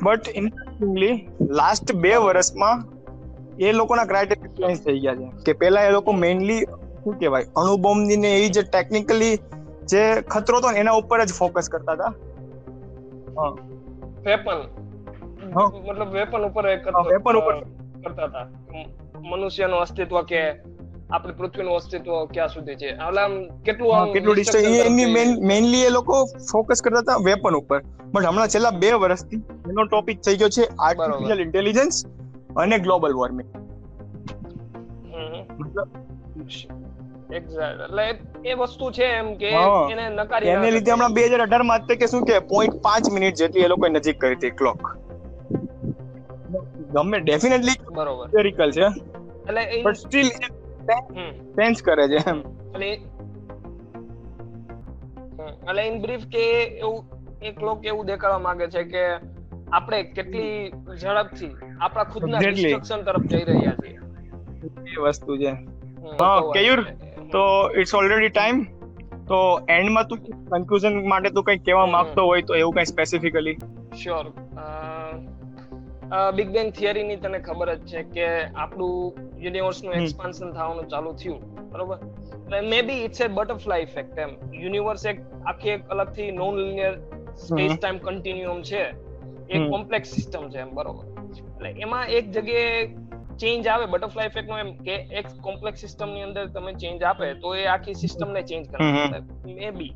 બટ 0.04 0.26
ઇન્ટરેસ્ટિંગલી 0.36 1.16
લાસ્ટ 1.60 1.94
બે 2.04 2.12
વર્ષમાં 2.26 2.78
એ 3.60 3.74
લોકોના 3.74 4.06
ક્રાઇટેરિયા 4.06 4.56
ચેન્જ 4.60 4.80
થઈ 4.86 5.00
ગયા 5.00 5.18
છે. 5.20 5.28
કે 5.46 5.52
પહેલા 5.60 5.84
એ 5.90 5.92
લોકો 5.92 6.14
મેઇનલી 6.24 6.62
શું 7.04 7.14
કહેવાય? 7.20 7.46
અણુબોમ્બની 7.56 8.18
ને 8.18 8.32
એ 8.38 8.50
જે 8.50 8.62
ટેકનિકલી 8.64 9.36
જે 9.86 10.02
ખતરો 10.32 10.58
હતો 10.58 10.72
એના 10.82 10.98
ઉપર 11.02 11.20
જ 11.26 11.32
ફોકસ 11.34 11.70
કરતા 11.70 11.94
હતા. 11.94 12.12
વેપન. 14.26 14.60
મતલબ 15.88 16.10
વેપન 16.10 16.42
ઉપર 16.42 16.64
weapon 16.72 17.36
ઉપર. 17.40 17.56
કરતા 18.04 18.26
હતા. 18.26 18.46
મનુષ્યનું 19.32 19.80
અસ્તિત્વ 19.80 20.22
કે 20.22 20.42
આપણે 21.12 21.34
પૃથ્વીનું 21.34 21.76
અસ્તિત્વ 21.76 22.12
ક્યાં 22.26 22.50
સુધી 22.50 22.76
છે? 22.76 22.90
આમ 22.98 23.34
કેટલું 23.66 24.14
કેટલું 24.14 24.36
ડિસ્ટન્સ 24.36 24.66
એની 24.86 25.06
તરફ 25.06 25.44
મેઇનલી 25.50 25.82
એ 25.82 25.90
લોકો 25.90 26.16
ફોકસ 26.52 26.80
કરતા 26.82 27.00
હતા 27.00 27.18
વેપન 27.26 27.56
ઉપર. 27.56 27.80
બટ 28.14 28.26
હમણાં 28.26 28.48
છેલ્લા 28.48 28.74
બે 28.80 28.92
વર્ષથી 28.94 29.42
એનો 29.70 29.84
ટોપિક 29.86 30.18
થઈ 30.22 30.38
ગયો 30.38 30.50
છે 30.50 30.64
આર્ટિફિશિયલ 30.80 31.42
ઇન્ટેલિજન્સ 31.42 31.96
અને 32.58 32.78
ગ્લોબલ 32.78 33.14
વોર્મિંગ 33.14 33.50
મતલબ 35.60 35.90
એટલે 37.36 38.50
એ- 38.50 38.54
વસ્તુ 38.54 38.92
છે 38.92 39.04
એમ 39.04 39.36
કે 39.36 39.50
એને 39.92 40.10
નકારી 40.10 40.48
એને 40.48 40.72
લીધે 40.72 40.92
હમણાં 40.92 41.14
બે 41.14 41.26
હજાર 41.26 41.42
અઢારમાં 41.42 41.86
કે 41.86 42.08
શું 42.08 42.26
કે 42.26 42.40
પોઈન્ટ 42.40 42.76
પાંચ 42.76 43.12
મિનિટ 43.12 43.36
જેટલી 43.36 43.62
એ 43.62 43.68
લોકોએ 43.68 43.90
નજીક 43.90 44.22
કરી 44.22 44.36
હતી 44.36 44.50
ક્લોક 44.50 44.98
ગમે 46.92 47.20
ડેફિનેટલી 47.20 47.72
બરોબર. 47.92 48.72
છે. 48.72 48.86
એટલે 49.48 49.82
બટ 49.82 49.96
સ્ટીલ. 49.96 50.28
સેન્સ 51.52 51.84
કરે 51.84 52.08
છે 52.08 52.30
એમ. 52.30 52.40
એટલે 52.40 52.92
એટલે 55.70 55.82
ઇન 55.82 56.02
બ્રીફ 56.02 56.26
કે 56.26 56.64
એવું 56.64 57.06
એક 57.44 57.64
લોક 57.64 57.86
એવું 57.86 58.06
દેખાડવા 58.06 58.40
માંગે 58.40 58.68
છે 58.68 58.84
કે 58.84 59.06
આપણે 59.72 60.04
કેટલી 60.04 60.72
ઝડપથી 60.98 61.56
આપણા 61.82 62.04
ખુદના. 62.04 62.38
ડિસ્ટ્રક્શન 62.38 63.02
તરફ 63.02 63.22
જઈ 63.22 63.44
રહ્યા 63.44 63.72
છીએ. 63.72 64.00
એ 64.94 64.96
વસ્તુ 65.02 65.38
છે. 65.38 65.50
હા, 66.20 66.40
કેયુર? 66.54 66.86
તો 67.32 67.42
ઇટ્સ 67.80 67.94
ઓલરેડી 67.96 68.30
ટાઈમ 68.30 68.58
તો 69.28 69.40
એન્ડમાં 69.70 70.08
તું 70.08 70.20
કન્ક્લુઝન 70.50 70.96
માટે 71.08 71.30
તું 71.30 71.44
કંઈક 71.44 71.62
કહેવા. 71.66 71.86
માંગતો 71.88 72.26
હોય 72.26 72.42
તો 72.42 72.56
એવું 72.56 72.74
કંઈ 72.74 72.86
specifically 72.86 73.58
sure 74.04 74.26
big 76.36 76.50
bang 76.50 76.72
theory 76.72 77.04
ની 77.04 77.16
તને 77.16 77.40
ખબર 77.40 77.70
જ 77.76 77.86
છે 77.88 78.02
કે 78.16 78.26
આપણું 78.56 78.98
યુનિવર્સનું 79.38 79.94
એક્સપાન્શન 79.94 80.52
થવાનું 80.52 80.88
ચાલુ 80.88 81.12
થયું. 81.14 81.40
બરોબર? 81.70 81.98
Maybe 82.82 83.04
it's 83.04 83.22
a 83.22 83.28
butterfly 83.28 83.82
effect 83.82 84.18
M. 84.18 84.32
Universe 84.54 85.06
એક 85.06 85.22
આખી 85.46 85.70
એક 85.70 85.88
અલગથી 85.90 86.32
non 86.32 86.54
linear 86.58 86.94
space 87.38 87.78
time 87.78 87.98
continuum 87.98 88.60
છે. 88.62 88.84
એક. 89.50 89.62
કોમ્પ્લેક્સ 89.70 90.10
સિસ્ટમ 90.10 90.50
છે 90.50 90.60
એમ 90.60 90.74
બરોબર? 90.74 91.06
એટલે 91.32 91.70
એમાં 91.80 92.06
એક 92.18 92.26
જગ્યાએ 92.32 92.82
ચેન્જ 93.42 93.68
આવે 93.68 93.86
બટરફ્લાય 93.86 94.26
ઇફેક્ટ 94.26 94.50
નો 94.50 94.58
એમ 94.58 94.72
કે 94.78 94.96
એક 95.12 95.28
કોમ્પ્લેક્સ 95.42 95.80
સિસ્ટમની 95.82 96.22
અંદર 96.22 96.46
તમે 96.48 96.74
ચેન્જ 96.74 97.04
આપે 97.04 97.34
તો 97.34 97.56
એ 97.56 97.66
આખી 97.66 97.94
સિસ્ટમ 97.94 98.30
ને 98.32 98.42
ચેન્જ 98.42 98.70
કરે 98.72 99.22
મે 99.56 99.72
બી 99.72 99.94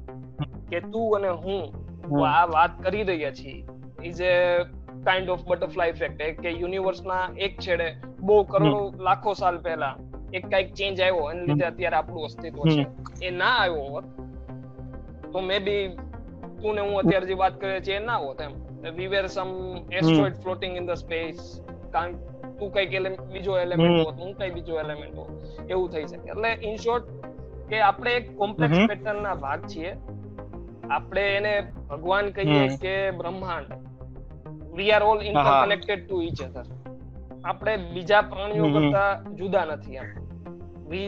કે 0.70 0.80
તું 0.80 1.18
અને 1.18 1.30
હું 1.44 2.26
આ 2.28 2.46
વાત 2.46 2.82
કરી 2.84 3.04
રહ્યા 3.04 3.32
છીએ. 3.32 3.62
Is 4.04 4.22
a 4.22 4.34
kind 5.06 5.30
of 5.30 5.46
butterfly 5.46 5.90
effect 5.90 6.42
કે 6.42 6.50
યુનિવર્સના 6.50 7.24
એક 7.38 7.62
છેડે 7.62 7.88
બહુ 8.20 8.44
કરોડો 8.44 8.82
લાખો 9.00 9.34
સાલ 9.34 9.58
પહેલા 9.58 9.96
એક 10.34 10.44
કંઈક 10.50 10.74
ચેન્જ 10.74 11.02
આવ્યો 11.02 11.32
એને 11.32 11.46
લીધે 11.46 11.66
અત્યારે 11.66 11.98
આપણું 11.98 12.26
અસ્તિત્વ 12.26 12.64
છે. 12.74 12.84
એ 13.28 13.30
ના 13.32 13.56
આવ્યો 13.58 13.88
હોત 13.94 14.06
તો 15.34 15.42
મે 15.42 15.60
બી 15.60 15.84
તું 16.62 16.76
ને 16.76 16.82
હું 16.82 16.96
અત્યારે 17.00 17.28
જે 17.28 17.34
વાત 17.34 17.60
કરીએ 17.62 17.82
છીએ 17.82 17.96
એ 17.96 18.06
ના 18.06 18.18
હોત 18.18 18.42
એમ. 18.42 18.54
We 18.98 19.08
were 19.08 19.28
some 19.28 19.52
asteroid 19.92 20.36
floating 20.44 20.78
in 20.78 20.86
the 20.86 20.92
space 20.94 21.62
કારણ 21.92 22.18
તું 22.60 22.70
કંઈક 22.74 23.22
બીજો 23.34 23.54
એલિમેન્ટ. 23.60 24.06
હોત 24.08 24.20
હું 24.20 24.34
કઈ 24.40 24.52
બીજો 24.52 24.80
એલિમેન્ટ 24.80 25.16
હોત. 25.18 25.32
એવું 25.72 25.88
થઈ 25.94 26.06
શકે. 26.06 26.28
એટલે 26.30 26.52
ઇન 26.70 26.76
શોર્ટ 26.84 27.06
કે 27.70 27.78
આપણે 27.82 28.12
એક 28.14 28.26
કોમ્પ્લેક્સ 28.38 28.78
પેટર્ન 28.90 29.20
ના 29.24 29.36
ભાગ 29.44 29.62
છીએ. 29.68 29.92
આપણે 30.90 31.24
એને 31.38 31.54
ભગવાન 31.90 32.26
કહીએ 32.32 32.64
કે 32.84 32.96
બ્રહ્માંડ. 33.20 33.70
We 34.78 34.92
are 34.92 35.04
all 35.04 35.20
interconnected 35.24 36.02
to 36.08 36.18
each 36.22 36.40
other 36.48 36.66
આપણે 37.46 37.74
બીજા 37.94 38.22
પ્રાણીઓ 38.34 38.66
કરતા 38.76 39.10
જુદા 39.40 39.66
નથી 39.66 39.96
એમ. 39.96 40.08
વી 40.90 41.08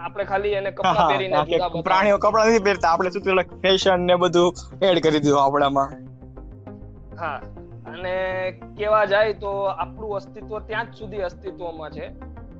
આપણે 0.00 0.24
ખાલી 0.24 0.54
એને 0.58 0.70
કપડા 0.70 1.06
પહેરીને 1.08 1.36
જુદા 1.50 1.68
પ્રાણીઓ 1.88 2.18
કપડા 2.18 2.44
નથી 2.44 2.64
પહેરતા. 2.66 2.90
આપણે 2.90 3.10
શું 3.10 3.60
ફેશન 3.62 4.06
ને 4.08 4.14
બધું 4.24 4.50
એડ 4.82 4.98
કરી 5.04 5.20
દીધું 5.20 5.42
આપણામાં. 5.44 5.88
હા 7.18 7.40
અને 7.86 8.14
કેવા 8.76 9.04
જાય 9.04 9.32
તો 9.32 9.52
આપણું 9.64 10.16
અસ્તિત્વ 10.16 10.58
ત્યાં 10.60 10.86
જ 10.86 10.94
સુધી 10.94 11.22
અસ્તિત્વમાં 11.22 11.90
છે. 11.90 12.06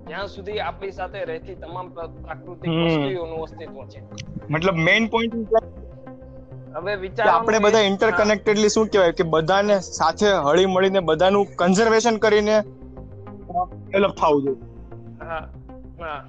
જ્યાં 0.06 0.28
સુધી 0.28 0.60
આપણી 0.60 0.90
સાથે 0.90 1.24
રહેતી 1.24 1.54
તમામ 1.54 1.88
પ્રાકૃતિક 1.92 2.70
વસ્તુઓનું 2.70 3.42
અસ્તિત્વ 3.42 3.76
છે. 3.88 4.00
મતલબ 4.48 4.76
મેઇન 4.76 5.08
પોઈન્ટ 5.08 5.34
હવે 6.76 6.96
વિચાર 6.96 7.28
આપણે 7.28 7.58
બધા 7.58 7.80
ઇન્ટરકનેક્ટેડલી 7.80 8.68
શું 8.68 8.88
કહેવાય 8.88 9.12
કે 9.12 9.22
બધાને 9.22 9.80
સાથે 9.80 10.26
હળી 10.26 10.66
મળીને 10.66 11.00
બધાનું 11.00 11.46
કન્ઝર્વેશન 11.56 12.16
કરીને 12.16 12.56
ડેવલપ 12.62 14.14
થવું 14.16 14.44
જોઈએ. 14.44 14.58
હા 15.20 15.48
હા. 16.00 16.24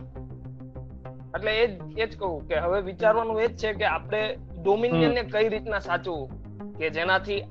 એટલે 1.35 1.51
એ 1.51 1.65
એ 1.97 2.07
જ 2.07 2.17
કહું 2.17 2.47
કે 2.47 2.59
હવે 2.59 2.81
વિચારવાનું 2.81 3.39
એ 3.39 3.47
જ 3.47 3.55
છે 3.55 3.73
કે 3.73 3.85
આપણે 3.85 4.21
ડોમિનિયન 4.57 5.13
ને 5.13 5.23
કઈ 5.23 5.49
રીતના 5.49 5.79
સાચવું 5.79 6.29
કે 6.77 6.89
જેનાથી 6.89 7.41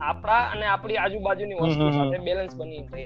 આપણા 0.00 0.42
અને 0.52 0.66
આપણી 0.66 0.96
આજુબાજુની 0.96 1.54
વસ્તુ 1.54 1.90
સાથે 1.92 2.18
બેલેન્સ 2.18 2.54
બની 2.56 2.82
રહે 2.92 3.04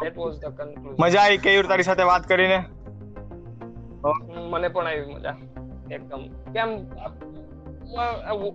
ધેટ 0.00 0.16
વોઝ 0.16 0.36
ધ 0.40 0.44
કન્ક્લુઝન 0.58 1.00
મજા 1.02 1.22
આવી 1.22 1.38
કેયુર 1.38 1.66
તારી 1.66 1.82
સાથે 1.82 2.04
વાત 2.10 2.28
કરીને? 2.28 2.58
મને 4.50 4.68
પણ 4.68 4.86
આવી 4.86 5.14
મજા. 5.14 5.36
એકદમ. 5.90 6.22
કેમ 6.54 6.70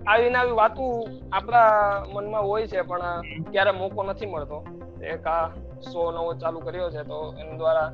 આવી 0.07 0.33
આવી 0.35 0.55
વાતો 0.61 0.87
આપણા 1.33 2.05
મનમાં 2.13 2.43
હોય 2.43 2.67
છે 2.67 2.81
પણ 2.81 3.03
ક્યારે 3.51 3.71
મોકો 3.71 4.03
નથી 4.03 4.25
મળતો. 4.25 4.57
એક 5.13 5.27
આ 5.27 5.45
શો 5.91 6.11
નવો 6.11 6.33
ચાલુ 6.41 6.59
કર્યો 6.59 6.89
છે 6.89 7.03
તો 7.03 7.17
એના 7.39 7.57
દ્વારા 7.57 7.89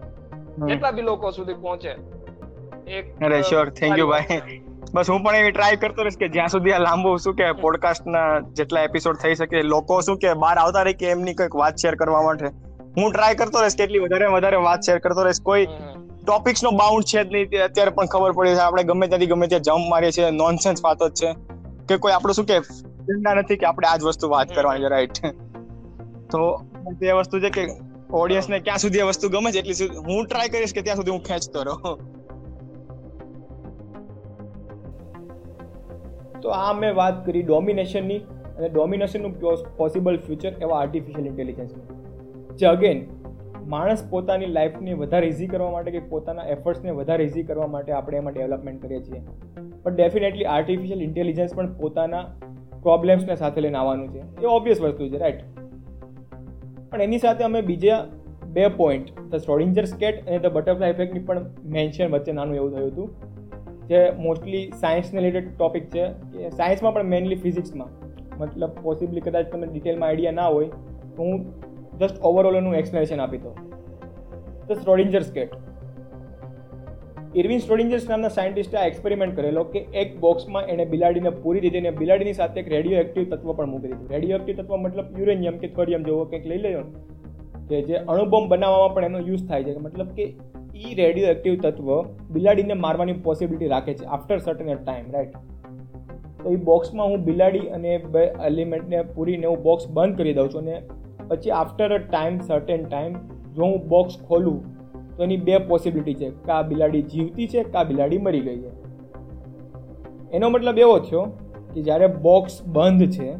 કેટલા 0.67 0.91
બી 0.91 1.01
લોકો 1.01 1.31
સુધી 1.31 1.53
પહોંચે. 1.53 1.93
એક 2.87 3.05
અરે 3.25 3.41
શ્યોર 3.41 3.69
થેન્ક 3.69 3.97
યુ 3.97 4.07
ભાઈ. 4.07 4.61
બસ 4.93 5.09
હું 5.09 5.23
પણ 5.23 5.35
એવી 5.35 5.51
ટ્રાય 5.51 5.75
કરતો 5.75 6.03
રહીશ 6.03 6.17
કે 6.17 6.27
જ્યાં 6.27 6.47
સુધી 6.47 6.71
આ 6.71 6.79
લાંબો 6.79 7.17
શું 7.17 7.35
કે 7.35 7.51
પોડકાસ્ટ 7.51 8.07
ના 8.07 8.39
જેટલા 8.53 8.81
એપિસોડ 8.81 9.15
થઈ 9.15 9.35
શકે 9.35 9.61
લોકો 9.61 10.01
શું 10.01 10.17
કે 10.17 10.33
બહાર 10.33 10.57
આવતા 10.57 10.81
રહે 10.81 10.93
કે 10.93 11.09
એમની 11.09 11.33
કંઈક 11.33 11.55
વાત 11.55 11.75
શેર 11.75 11.95
કરવા 11.95 12.21
માટે. 12.21 12.45
હું 12.97 13.11
ટ્રાય 13.11 13.35
કરતો 13.35 13.61
રહીશ 13.61 13.75
કેટલી 13.75 13.99
વધારે 13.99 14.27
વધારે 14.27 14.57
વાત 14.57 14.79
શેર 14.85 14.97
કરતો 14.99 15.23
રહીશ. 15.23 15.41
કોઈ 15.41 15.65
ટોપિક્સ 16.23 16.63
નો 16.63 16.71
બાઉન્ડ 16.71 17.05
છે 17.05 17.23
જ 17.23 17.27
નહીં 17.33 17.63
અત્યારે 17.63 17.91
પણ 17.91 18.05
ખબર 18.05 18.31
પડી 18.31 18.55
છે 18.55 18.59
આપણે 18.59 18.83
ગમે 18.83 19.07
ત્યાંથી 19.07 19.25
ગમે 19.25 19.47
ત્યાં 19.47 19.61
જમ્પ 19.61 19.89
મારીએ 19.89 20.11
છીએ 20.11 20.31
નોનસેન્સ 20.31 20.81
વાતો 20.83 21.09
જ 21.09 21.13
છે. 21.13 21.33
કે 21.87 21.97
કોઈ 21.97 22.11
આપણું 22.11 22.33
શું 22.33 22.45
કે 22.45 22.59
ચિંતા 23.05 23.33
નથી 23.33 23.57
કે 23.57 23.65
આપણે 23.65 23.87
આ 23.87 23.97
જ 23.97 24.03
વસ્તુ 24.03 24.29
વાત 24.29 24.55
કરવાની 24.55 24.83
છે 24.83 24.89
રાઈટ 24.89 25.21
તો 26.31 26.41
તે 26.99 27.11
વસ્તુ 27.11 27.39
છે 27.39 27.49
કે 27.49 27.63
ઓડિયન્સ 28.13 28.49
ને 28.49 28.59
ક્યાં 28.59 28.77
સુધી 28.77 28.99
એ 28.99 29.01
વસ્તુ 29.01 29.29
ગમે 29.29 29.51
છે 29.51 29.59
એટલી 29.59 29.73
સુધી 29.73 29.97
હું 29.97 30.25
ટ્રાય 30.25 30.49
કરીશ 30.49 30.73
કે 30.73 30.81
ત્યાં 30.81 30.95
સુધી 30.95 31.11
હું 31.11 31.23
ખેંચતો 31.23 31.63
રહું. 31.63 32.18
તો 36.41 36.49
આ 36.49 36.73
મેં 36.73 36.95
વાત 36.95 37.25
કરી 37.25 37.41
ડોમિનેશનની 37.41 38.17
અને 38.57 38.69
ડોમિનેશનનું 38.69 39.39
પોસિબલ 39.77 40.17
ફ્યુચર 40.17 40.51
એવા 40.61 40.79
આર્ટિફિશિયલ 40.79 41.27
ઇન્ટેલિજન્સનું 41.27 42.57
જે 42.57 42.65
અગેન 42.65 43.07
માણસ 43.67 44.09
પોતાની 44.09 44.45
લાઈફને 44.45 44.93
વધારે 44.93 45.27
ઇઝી 45.27 45.47
કરવા 45.47 45.71
માટે 45.71 45.91
કે 45.91 45.99
પોતાના 45.99 46.43
એફર્ટ્સને 46.43 46.91
વધારે 46.91 47.23
ઇઝી 47.23 47.43
કરવા 47.43 47.67
માટે 47.67 47.91
આપણે 47.91 48.17
એમાં 48.17 48.33
ડેવલપમેન્ટ 48.33 48.81
કરીએ 48.81 49.01
છીએ. 49.01 49.21
પણ 49.83 49.95
ડેફિનેટલી 49.95 50.45
આર્ટિફિશિયલ 50.45 51.01
ઇન્ટેલિજન્સ 51.01 51.55
પણ 51.55 51.73
પોતાના 51.73 52.23
પ્રોબ્લેમ્સને 52.81 53.35
સાથે 53.35 53.61
લઈને 53.61 53.77
આવવાનું 53.77 54.07
છે. 54.07 54.41
એ 54.41 54.45
ઓબ્વિયસ 54.45 54.81
વસ્તુ 54.81 55.09
છે 55.09 55.17
રાઈટ 55.17 55.41
પણ 56.91 57.01
એની 57.01 57.17
સાથે 57.17 57.43
અમે 57.43 57.61
બીજા 57.61 58.05
બે 58.47 58.67
પોઈન્ટ 58.67 59.31
ધ 59.31 59.35
સ્ટ્રોડિંજર 59.35 59.83
સ્કેટ 59.83 60.27
અને 60.27 60.39
ધ 60.39 60.45
બટરફ્લાય 60.45 60.89
ઇફેક્ટની 60.89 61.19
પણ 61.19 61.45
મેન્શન 61.65 62.11
વચ્ચે 62.11 62.31
નાનું 62.31 62.55
એવું 62.55 62.71
થયું 62.75 62.91
હતું. 62.91 63.09
જે 63.89 64.01
મોસ્ટલી 64.25 64.65
સાયન્સને 64.81 65.19
રિલેટેડ 65.19 65.53
ટોપિક 65.53 65.85
છે, 65.95 66.03
એ 66.39 66.51
સાયન્સમાં 66.59 66.93
પણ 66.95 67.09
મેઇનલી 67.13 67.39
ફિઝિક્સમાં 67.45 67.91
મતલબ 68.39 68.83
પોસિબલી 68.83 69.25
કદાચ 69.27 69.49
તમને 69.53 69.71
ડિટેલમાં 69.71 70.09
આઈડિયા 70.09 70.37
ના 70.41 70.49
હોય, 70.55 70.69
તો 71.15 71.21
હું 71.23 71.39
જસ્ટ 71.99 72.17
ઓવરઓલ 72.29 72.59
એનું 72.59 72.75
એક્સપ્લેનેશન 72.81 73.23
આપી 73.23 73.41
દો 73.45 73.51
the 74.67 74.77
Schrodinger 74.77 75.23
cat 75.29 75.57
Erwin 77.39 77.59
Schrodinger's 77.63 78.05
નામના 78.09 78.31
સાયન્ટિસ્ટે 78.35 78.75
આ 78.81 78.85
એક્સપેરિમેન્ટ 78.91 79.33
કરેલો 79.39 79.63
કે 79.73 79.81
એક 80.03 80.13
બોક્સમાં 80.21 80.69
એણે 80.73 80.85
બિલાડીને 80.93 81.31
પૂરી 81.41 81.63
દીધી 81.65 81.81
અને 81.83 81.91
બિલાડીની 81.99 82.37
સાથે 82.37 82.59
એક 82.61 82.69
રેડિયો 82.75 83.01
એક્ટિવ 83.03 83.25
તત્વ 83.33 83.55
પણ 83.57 83.71
મૂકી 83.73 83.89
દીધું. 83.91 84.07
રેડિયો 84.15 84.39
એક્ટિવ 84.39 84.55
તત્વ 84.59 84.79
મતલબ 84.85 85.19
યુરેનિયમ 85.21 85.59
કે 85.63 85.69
થોરિયમ 85.75 86.07
જેવો 86.07 86.23
કંઈક 86.31 86.47
લઈ 86.51 86.61
લેજો 86.65 86.81
કે 87.69 87.81
જે 87.89 88.01
અણુબોમ્બ 88.13 88.47
બનાવવામાં 88.53 88.95
પણ 88.95 89.09
એનો 89.09 89.19
યુઝ 89.29 89.43
થાય 89.49 89.67
છે. 89.67 89.75
મતલબ 89.85 90.09
કે 90.17 90.25
ઈ 90.79 90.95
રેડિયો 90.95 91.27
એક્ટિવ 91.27 91.61
તત્વ 91.61 92.01
બિલાડીને 92.31 92.73
મારવાની 92.73 93.13
પોસિબિલિટી 93.13 93.67
રાખે 93.67 93.93
છે 93.93 94.05
આફ્ટર 94.05 94.37
સર્ટન 94.37 94.73
ટાઈમ 94.73 95.11
રાઈટ 95.11 95.33
તો 96.43 96.51
એ 96.51 96.55
બોક્સમાં 96.55 97.07
હું 97.07 97.23
બિલાડી 97.23 97.59
અને 97.59 97.97
બે 97.97 98.23
એલિમેન્ટને 98.45 99.01
પૂરીને 99.01 99.47
હું 99.47 99.61
બોક્સ 99.61 99.87
બંધ 99.87 100.17
કરી 100.17 100.33
દઉં 100.33 100.49
છું 100.49 100.61
અને 100.61 100.81
પછી 101.27 101.51
after 101.51 101.95
a 101.95 101.97
time 101.97 102.39
certain 102.39 102.85
time 102.85 103.13
જો 103.55 103.63
હું 103.63 103.87
બોક્સ 103.87 104.17
ખોલું, 104.27 104.59
તો 105.17 105.23
એની 105.23 105.37
બે 105.37 105.57
પોસિબિલિટી 105.57 106.13
છે, 106.13 106.29
કે 106.29 106.67
બિલાડી 106.67 107.01
જીવતી 107.01 107.47
છે 107.47 107.63
કે 107.63 107.83
બિલાડી 107.83 108.17
મરી 108.17 108.39
ગઈ 108.39 108.57
છે. 108.57 108.71
એનો 110.31 110.49
મતલબ 110.49 110.79
એવો 110.79 110.99
થયો 110.99 111.23
કે 111.73 111.81
જ્યારે 111.81 112.07
બોક્સ 112.07 112.63
બંધ 112.67 113.11
છે, 113.11 113.33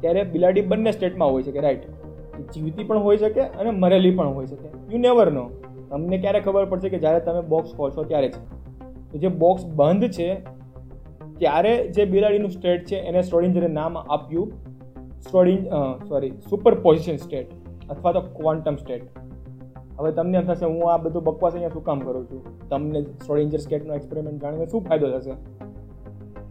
ત્યારે 0.00 0.22
બિલાડી 0.22 0.62
બંને 0.62 0.92
સ્ટેટમાં 0.92 1.30
હોય 1.30 1.42
શકે 1.42 1.60
રાઈટ 1.60 1.82
જીવતી 2.54 2.84
પણ 2.84 2.98
હોઈ 2.98 3.16
શકે 3.16 3.40
અને 3.40 3.70
મરેલી 3.70 4.10
પણ 4.10 4.26
હોઈ 4.26 4.46
શકે. 4.46 4.68
યુ 4.92 4.98
નેવર 4.98 5.32
નો 5.32 5.50
તમને 5.90 6.18
ક્યારે 6.18 6.40
ખબર 6.40 6.70
પડશે 6.70 6.88
કે 6.88 6.98
જ્યારે 6.98 7.26
તમે 7.26 7.42
બોક્સ 7.48 7.74
ખોલશો 7.76 8.04
ત્યારે 8.04 8.28
છે. 8.28 8.40
તો 9.10 9.18
જે 9.18 9.28
બોક્સ 9.42 9.62
બંધ 9.76 10.16
છે, 10.16 10.28
ત્યારે 11.38 11.72
જે 11.90 12.08
બિલાડીનું 12.14 12.50
સ્ટેટ 12.50 12.82
છે, 12.86 12.98
એને 13.02 13.20
સ્ટોડિંજરે 13.22 13.68
નામ 13.74 13.92
આપ્યું. 13.98 14.48
સ્ટોડિંજ 15.20 15.62
સોરી 16.08 16.34
સુપર 16.50 16.72
પોઝિશન 16.84 17.16
સ્ટેટ 17.18 17.48
અથવા 17.90 18.12
તો 18.12 18.20
ક્વોન્ટમ 18.34 18.76
સ્ટેટ 18.76 19.06
હવે 19.98 20.10
તમને 20.16 20.38
એમ 20.40 20.44
થશે, 20.48 20.66
હું 20.66 20.82
આ 20.90 20.98
બધું 21.04 21.24
બકવાસ 21.24 21.54
અહીંયા 21.54 21.76
શું 21.76 21.84
કામ 21.84 22.00
કરું 22.00 22.26
છું? 22.26 22.42
તમને 22.70 23.00
સ્ટોડિંજર 23.22 23.60
સ્ટેટનો 23.64 23.94
એક્સપેરિમેન્ટ 23.94 24.44
જાણીને 24.44 24.66
શું 24.72 24.84
ફાયદો 24.88 25.08
થશે? 25.14 25.34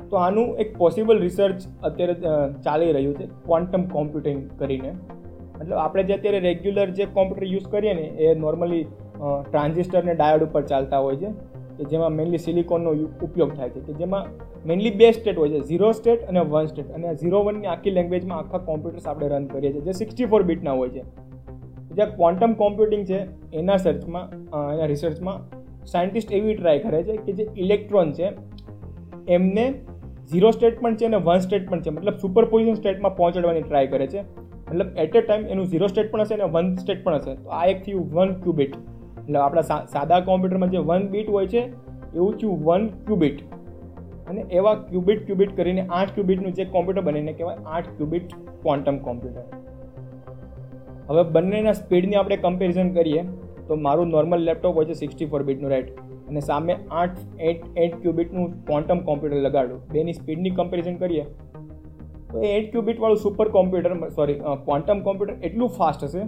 તો 0.10 0.15
આનું 0.17 0.60
એક 0.63 0.69
પોસિબલ 0.78 1.15
રિસર્ચ 1.19 1.60
અત્યારે 1.84 2.15
ચાલી 2.65 2.91
રહ્યું 2.97 3.15
છે 3.19 3.30
ક્વોન્ટમ 3.45 3.86
કોમ્પ્યુટિંગ 3.93 4.41
કરીને. 4.60 4.91
મતલબ 5.60 5.78
આપણે 5.84 6.04
જે 6.10 6.13
અત્યારે 6.13 6.39
રેગ્યુલર 6.39 6.88
જે 6.97 7.06
કોમ્પ્યુટર 7.17 7.45
યુઝ 7.54 7.67
કરીએ 7.73 7.93
ને, 7.93 8.06
એ 8.23 8.36
નોર્મલી 8.36 8.84
ટ્રાન્ઝિસ્ટર 9.17 10.03
ને 10.10 10.13
ડાયોડ 10.15 10.45
ઉપર 10.47 10.63
ચાલતા 10.71 11.01
હોય 11.06 11.19
છે, 11.21 11.32
કે 11.77 11.88
જેમાં 11.91 12.17
મેઇનલી 12.19 12.43
સિલિકોનનો 12.45 12.93
ઉપયોગ 13.27 13.51
થાય 13.58 13.73
છે, 13.75 13.82
કે 13.88 13.97
જેમાં 14.01 14.32
મેઇનલી 14.69 14.95
બે 15.01 15.10
સ્ટેટ 15.17 15.41
હોય 15.41 15.51
છે 15.53 15.62
ઝીરો 15.69 15.89
સ્ટેટ 15.99 16.27
અને 16.32 16.41
વન 16.53 16.69
સ્ટેટ 16.71 16.95
અને 16.97 17.08
ઝીરો 17.21 17.41
વનની 17.47 17.71
આખી 17.73 17.95
લેંગ્વેજમાં 17.97 18.39
આખા 18.39 18.63
કોમ્પ્યુટર્સ 18.69 19.08
આપણે 19.08 19.30
રન 19.34 19.45
કરીએ 19.53 19.71
છીએ, 19.73 19.86
જે 19.88 19.97
સિક્સટી 20.01 20.30
ફોર 20.34 20.41
બીટના 20.51 20.75
હોય 20.80 20.91
છે. 20.95 21.03
જે 21.97 22.10
ક્વોન્ટમ 22.17 22.56
કોમ્પ્યુટિંગ 22.63 23.06
છે, 23.12 23.19
એના 23.62 23.77
સર્ચમાં 23.86 24.25
એના 24.73 24.89
રિસર્ચમાં 24.93 25.38
સાયન્ટિસ્ટ 25.93 26.34
એવી 26.39 26.56
ટ્રાય 26.56 26.84
કરે 26.88 27.03
છે 27.08 27.19
કે 27.27 27.38
જે 27.38 27.47
ઇલેક્ટ્રોન 27.63 28.12
છે, 28.17 28.34
એમને 29.38 29.65
ઝીરો 30.32 30.51
સ્ટેટ 30.58 30.82
પણ 30.82 30.99
છે 30.99 31.06
અને 31.10 31.19
વન 31.30 31.39
સ્ટેટ 31.45 31.69
પણ 31.69 31.82
છે. 31.86 31.95
મતલબ 31.95 32.19
સુપર 32.25 32.43
પોઝિશન 32.51 32.77
સ્ટેટમાં 32.82 33.17
પહોંચાડવાની 33.21 33.65
ટ્રાય 33.65 33.89
કરે 33.93 34.08
છે. 34.13 34.21
મતલબ 34.69 34.89
એટ 35.03 35.15
એ 35.15 35.21
ટાઈમ 35.21 35.49
એનું 35.53 35.65
ઝીરો 35.71 35.88
સ્ટેટ 35.93 36.13
પણ 36.13 36.25
હશે 36.25 36.36
અને 36.38 36.47
વન 36.56 36.75
સ્ટેટ 36.84 37.01
પણ 37.06 37.19
હશે. 37.19 37.36
તો 37.43 37.58
આ 37.58 37.65
એક 37.73 37.80
થયું 37.86 38.06
વન 38.15 38.34
ક્યુબિટ 38.45 38.73
એટલે 39.28 39.40
આપણા 39.44 39.78
સાદા 39.94 40.20
કોમ્પ્યુટરમાં 40.30 40.74
જે 40.74 40.82
વન 40.90 41.06
બીટ 41.13 41.30
હોય 41.36 41.48
છે, 41.54 41.62
એવું 42.16 42.34
થયું 42.42 42.66
વન 42.68 42.84
ક્યુબિટ 43.08 43.40
અને 44.32 44.42
એવા 44.60 44.76
ક્યુબિટ 44.90 45.22
ક્યુબિટ 45.28 45.52
કરીને 45.58 45.82
આઠ 45.90 46.13
ક્યુબિટનું 46.18 46.54
જે 46.60 46.66
કોમ્પ્યુટર 46.76 47.04
બનીને 47.08 47.34
કહેવાય, 47.40 47.60
આઠ 47.76 47.90
ક્યુબિટ 47.98 48.36
ક્વોન્ટમ 48.63 48.98
કોમ્પ્યુટર 49.08 49.44
હવે 51.10 51.24
બંનેના 51.36 51.76
સ્પીડની 51.82 52.20
આપણે 52.22 52.38
કમ્પેરિઝન 52.46 52.90
કરીએ, 52.98 53.22
તો 53.68 53.74
મારું 53.88 54.13
નોર્મલ 54.16 54.42
લેપટોપ 54.50 54.80
હોય 54.80 54.90
છે 54.90 54.98
સિક્સટી 55.02 55.30
ફોર 55.34 55.42
બીટનું 55.50 55.74
રાઈટ 55.74 55.92
અને 56.30 56.42
સામે 56.50 56.74
આઠ 56.74 57.20
એટ 57.50 57.62
એટ 57.84 57.94
ક્યુબિટનું 58.04 58.56
ક્વોન્ટમ 58.70 59.00
કોમ્પ્યુટર 59.10 59.44
લગાડું. 59.48 59.80
બેની 59.94 60.18
સ્પીડની 60.20 60.56
કમ્પેરિઝન 60.60 60.98
કરીએ, 61.04 61.26
તો 62.32 62.38
eight 62.56 62.68
ક્યુબિટવાળું 62.74 63.24
super 63.26 63.48
computer 63.58 63.94
sorry 64.20 64.38
quantum 64.68 65.00
computer 65.08 65.36
એટલું 65.50 65.74
ફાસ્ટ 65.80 66.06
હશે 66.08 66.24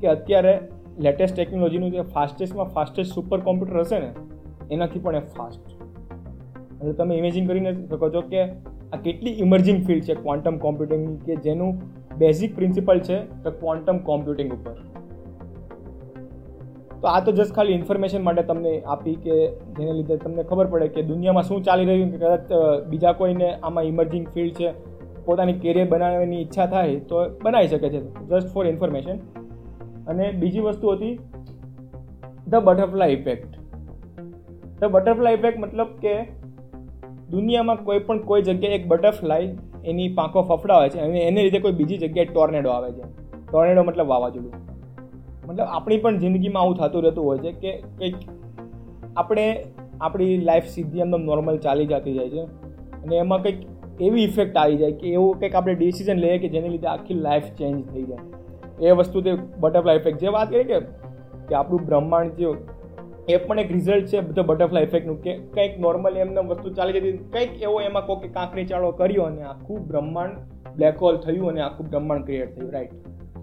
કે 0.00 0.06
અત્યારે 0.14 0.54
લેટેસ્ટ 0.98 1.36
ટેકનોલોજીનું 1.36 1.92
જે 1.92 2.04
ફાસ્ટેસ્ટમાં 2.14 2.72
ફાસ્ટેસ્ટ 2.74 3.14
સુપર 3.14 3.38
કોમ્પ્યુટર 3.40 3.80
હશે 3.80 3.98
ને, 3.98 4.10
એનાથી 4.70 5.02
પણ 5.04 5.16
એ 5.16 5.22
ફાસ્ટ 5.36 5.66
એટલે 6.72 6.94
તમે 6.94 7.18
ઇમેજિન 7.18 7.46
કરીને 7.46 7.70
શકો 7.74 8.10
છો 8.10 8.22
કે 8.32 8.42
આ 8.42 9.00
કેટલી 9.06 9.36
ઇમર્જિંગ 9.44 9.80
ફિલ્ડ 9.86 10.04
છે 10.04 10.16
ક્વોન્ટમ 10.16 10.58
કોમ્પ્યુટિંગ 10.58 11.06
કે 11.24 11.38
જેનું 11.46 11.80
બેઝિક 12.18 12.54
પ્રિન્સિપલ 12.56 13.00
છે 13.00 13.18
ધ 13.42 13.58
ક્વોન્ટમ 13.60 14.04
કોમ્પ્યુટિંગ 14.08 14.52
ઉપર. 14.52 14.76
તો 17.00 17.06
આ 17.08 17.20
તો 17.20 17.32
જસ્ટ 17.32 17.54
ખાલી 17.54 17.78
ઇન્ફોર્મેશન 17.78 18.22
માટે 18.22 18.44
તમને 18.46 18.74
આપી 18.88 19.16
કે 19.24 19.34
જેને 19.76 19.92
લીધે 19.92 20.20
તમને 20.22 20.44
ખબર 20.44 20.70
પડે 20.72 20.88
કે 20.94 21.08
દુનિયામાં 21.10 21.48
શું 21.48 21.66
ચાલી 21.66 21.88
રહ્યું 21.90 22.14
કે 22.14 22.18
કદાચ 22.18 22.54
બીજા 22.90 23.12
કોઈને 23.20 23.48
આમાં 23.50 23.90
ઇમર્જિંગ 23.90 24.24
ફિલ્ડ 24.34 24.56
છે, 24.56 24.72
પોતાની 25.26 25.58
કેરિયર 25.64 25.88
બનાવવાની 25.88 26.40
ઈચ્છા 26.40 26.66
થાય 26.72 27.02
તો 27.10 27.26
બનાવી 27.44 27.68
શકે 27.68 27.88
છે 27.88 28.00
જસ્ટ 28.30 28.48
ફોર 28.54 28.64
ઇન્ફોર્મેશન 28.66 29.20
અને 30.08 30.30
બીજી 30.30 30.60
વસ્તુ 30.60 30.90
હતી 30.90 31.18
the 32.48 32.54
butterfly 32.54 33.08
effect 33.08 33.58
the 34.80 34.84
butterfly 34.84 35.34
effect 35.34 35.58
મતલબ 35.58 35.86
કે 35.86 36.14
દુનિયામાં 37.30 37.76
કોઈ 37.84 37.98
પણ 37.98 38.18
કોઈ 38.18 38.42
જગ્યાએ 38.42 38.74
એક 38.74 38.88
બટરફ્લાય 38.88 39.48
એની 39.84 40.08
પાંખો 40.08 40.42
ફફડાવે 40.42 40.88
છે 40.88 40.98
અને 40.98 41.20
એને 41.20 41.42
લીધે 41.42 41.58
કોઈ 41.58 41.72
બીજી 41.72 41.98
જગ્યાએ 41.98 42.24
ટોર્નેડો 42.24 42.70
આવે 42.70 42.92
છે. 42.92 43.02
ટોર્નેડો 43.52 43.82
મતલબ 43.82 44.06
વાવાઝોડું. 44.06 44.52
મતલબ 45.48 45.66
આપણી 45.68 45.98
પણ 45.98 46.18
જિંદગીમાં 46.18 46.62
આવું 46.62 46.76
થતું 46.76 47.02
રહેતું 47.02 47.24
હોય 47.24 47.38
છે 47.38 47.52
કે 47.52 47.82
કંઈક 47.98 48.14
આપણે 49.16 49.66
આપણી 50.00 50.36
લાઈફ 50.36 50.64
સીધી 50.64 50.98
એકદમ 50.98 51.20
નોર્મલ 51.20 51.58
ચાલી 51.58 51.86
જતી 51.86 52.14
જાય 52.14 52.28
છે 52.28 52.40
અને 53.02 53.16
એમાં 53.16 53.42
કંઈક 53.42 53.56
એવી 54.00 54.24
ઇફેક્ટ 54.24 54.56
આવી 54.56 54.76
જાય 54.76 54.92
કે 54.92 55.12
એવું 55.12 55.38
કંઈક 55.38 55.54
આપણે 55.54 55.74
ડિસિઝન 55.74 56.18
લઈએ 56.18 56.38
કે 56.38 56.48
જેને 56.48 56.68
લીધે 56.68 56.86
આખી 56.86 57.14
લાઈફ 57.14 57.42
ચેન્જ 57.42 57.86
થઈ 57.86 58.02
જાય. 58.02 58.37
એ 58.80 58.90
વસ્તુ 58.92 59.20
તે 59.20 59.32
બટરફ્લાય 59.60 59.98
ઇફેક્ટ 59.98 60.20
જે 60.20 60.34
વાત 60.36 60.50
કરી 60.50 60.64
કે 60.64 60.78
કે 61.48 61.54
આપણું 61.54 61.86
બ્રહ્માંડ 61.86 62.42
જે 62.42 62.50
એ 63.28 63.38
પણ 63.38 63.58
એક 63.58 63.72
રિઝલ્ટ 63.72 64.06
છે 64.06 64.20
બધો 64.20 64.42
બટરફ્લાય 64.42 64.88
ઇફેક્ટનું 64.88 65.18
કે 65.22 65.32
કંઈક 65.54 65.74
નોર્મલી 65.78 66.24
એમને 66.26 66.44
વસ્તુ 66.50 66.74
ચાલી 66.78 67.00
જતી 67.00 67.16
કંઈક 67.32 67.62
એવો 67.62 67.80
એમાં 67.80 68.06
કોઈ 68.06 68.32
કાંકરી 68.38 68.66
ચાળો 68.66 68.92
કર્યો 68.92 69.26
અને 69.26 69.42
આખું 69.44 69.88
બ્રહ્માંડ 69.88 70.38
બ્લેક 70.76 70.96
હોલ 70.98 71.20
થયું 71.26 71.48
અને 71.48 71.60
આખું 71.60 71.90
બ્રહ્માંડ 71.90 72.24
ક્રિએટ 72.24 72.54
થયું. 72.54 72.72
રાઈટ 72.72 72.94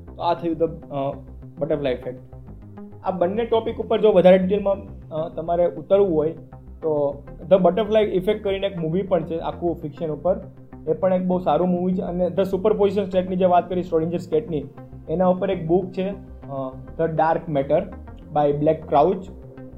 તો 0.08 0.22
આ 0.22 0.34
થયું 0.34 0.58
ધ 0.58 0.74
બટરફ્લાય 1.60 1.94
ઇફેક્ટ 1.94 2.22
આ 3.04 3.12
બંને 3.12 3.46
ટોપિક 3.46 3.80
ઉપર 3.80 3.98
જો 4.02 4.12
વધારે 4.12 4.38
ડિટેલમાં 4.38 4.86
તમારે 5.36 5.66
ઉતરવું 5.82 6.14
હોય 6.14 6.34
તો 6.82 6.94
ધ 7.50 7.60
બટરફ્લાય 7.62 8.14
ઇફેક્ટ 8.20 8.44
કરીને 8.44 8.68
એક 8.68 8.78
મૂવી 8.78 9.06
પણ 9.12 9.26
છે 9.26 9.40
આખું 9.42 9.76
ફિક્શન 9.82 10.16
ઉપર. 10.16 10.36
એ 10.88 10.94
પણ 10.94 11.14
એક 11.14 11.24
બહુ 11.28 11.38
સારું 11.40 11.70
મૂવી 11.70 11.94
છે. 11.94 12.04
અને 12.04 12.30
ધ 12.30 12.50
સુપર 12.50 12.74
પોઝિશન 12.74 13.06
સ્ટેટની 13.06 13.38
જે 13.38 13.52
વાત 13.54 13.70
કરી 13.70 13.84
સ્ટ્રોડિંજર 13.84 14.18
સ્ટેટની 14.20 14.64
એના 15.10 15.28
ઉપર 15.28 15.50
એક 15.52 15.66
બુક 15.68 15.86
છે 15.92 16.08
the 16.98 17.02
dark 17.16 17.50
matter 17.50 17.82
by 18.34 18.54
Blake 18.54 18.88
Crouch 18.90 19.30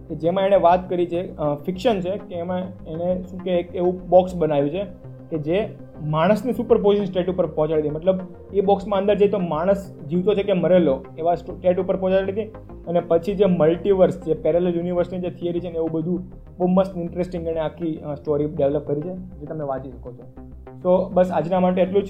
કે 0.08 0.16
જેમાં 0.16 0.46
એણે 0.46 0.60
વાત 0.64 0.90
કરી 0.90 1.08
છે 1.08 1.22
ફિક્શન 1.66 2.02
છે, 2.02 2.14
કે 2.20 2.36
એમાં 2.36 2.64
એણે 2.88 3.24
શું 3.24 3.44
કે, 3.44 3.52
એક 3.52 3.76
એવું 3.76 4.00
બોક્સ 4.10 4.36
બનાવ્યું 4.36 4.72
છે, 4.72 4.84
કે 5.32 5.38
જે 5.48 5.58
માણસને 6.02 6.54
સુપર 6.54 6.82
પોઝિશન 6.82 7.06
સ્ટેટ 7.06 7.30
ઉપર 7.30 7.46
પહોંચાડી 7.46 7.82
દે. 7.82 7.90
મતલબ, 7.90 8.20
એ 8.54 8.62
બોક્સમાં 8.62 9.00
અંદર 9.00 9.16
જઈ 9.16 9.28
તો 9.28 9.40
માણસ 9.40 9.94
જીવતો 10.10 10.34
છે 10.34 10.44
કે 10.44 10.54
મરેલો, 10.54 11.06
એવા 11.18 11.36
સ્ટેટ 11.36 11.80
ઉપર 11.80 11.96
પહોંચાડી 11.96 12.32
દે. 12.32 12.44
અને 12.88 13.00
પછી 13.00 13.36
જે 13.36 13.46
મલ્ટીવર્સ 13.46 14.26
જે 14.26 14.34
પેરેલ 14.34 14.68
યુનિવર્સની 14.68 15.20
જે 15.20 15.30
થિયરી 15.30 15.60
છે 15.60 15.70
ને 15.70 15.76
એવું 15.76 15.92
બધું, 15.92 16.24
બહુ 16.60 16.68
મસ્ત 16.68 16.98
ઇન્ટરેસ્ટિંગ 16.98 17.48
અને 17.48 17.60
આખી 17.60 17.94
સ્ટોરી 18.18 18.46
ડેવલપ 18.46 18.88
કરી 18.88 19.02
છે, 19.02 19.14
જે 19.14 19.46
તમે 19.46 19.66
વાંચી 19.66 19.92
શકો 19.92 20.12
છો. 20.12 20.50
તો 20.82 21.10
બસ 21.10 21.32
આજના 21.32 21.60
માટે 21.60 21.82
એટલું 21.82 22.04
જ. 22.04 22.08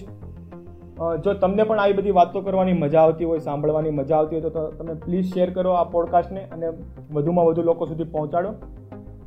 જો 1.23 1.33
તમને 1.33 1.63
પણ 1.63 1.79
આવી 1.79 1.93
બધી 1.93 2.11
વાતો 2.11 2.41
કરવાની 2.41 2.73
મજા 2.73 3.01
આવતી 3.01 3.25
હોય, 3.25 3.39
સાંભળવાની 3.39 3.89
મજા 3.89 4.17
આવતી 4.17 4.35
હોય, 4.35 4.49
તો 4.49 4.67
તમે 4.67 4.93
પ્લીઝ 4.93 5.33
શેર 5.33 5.49
કરો 5.49 5.71
આ 5.71 5.83
પોડકાસ્ટને 5.83 6.41
અને 6.41 6.67
વધુમાં 7.13 7.45
વધુ 7.45 7.61
લોકો 7.61 7.85
સુધી 7.85 8.03
પહોંચાડો. 8.03 8.49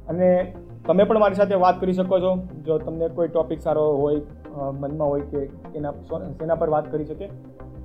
અને 0.09 0.55
તમે 0.87 1.05
પણ 1.05 1.19
મારી 1.19 1.35
સાથે 1.35 1.55
વાત 1.55 1.81
કરી 1.81 1.93
શકો 1.93 2.19
છો. 2.19 2.37
જો 2.65 2.79
તમને 2.79 3.09
કોઈ 3.09 3.29
ટોપિક 3.29 3.61
સારો 3.61 3.97
હોય 3.97 4.21
મનમાં 4.55 5.09
હોય 5.09 5.21
કે 5.21 5.39
એના 5.75 5.93
એના 6.43 6.55
પર 6.55 6.69
વાત 6.69 6.93
કરી 6.93 7.05
શકે. 7.05 7.27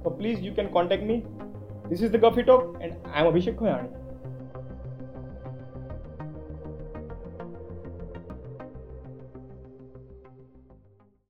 તો 0.04 0.10
please 0.10 0.44
you 0.44 0.54
can 0.54 0.68
contact 0.68 1.08
me 1.08 1.22
this 1.90 2.04
is 2.04 2.12
the 2.12 2.16
Guffy 2.16 2.44
talk 2.44 2.82
and 2.82 2.94
I 3.14 3.22
am 3.22 3.28
Abhishek 3.28 3.60
Khoyani 3.60 4.05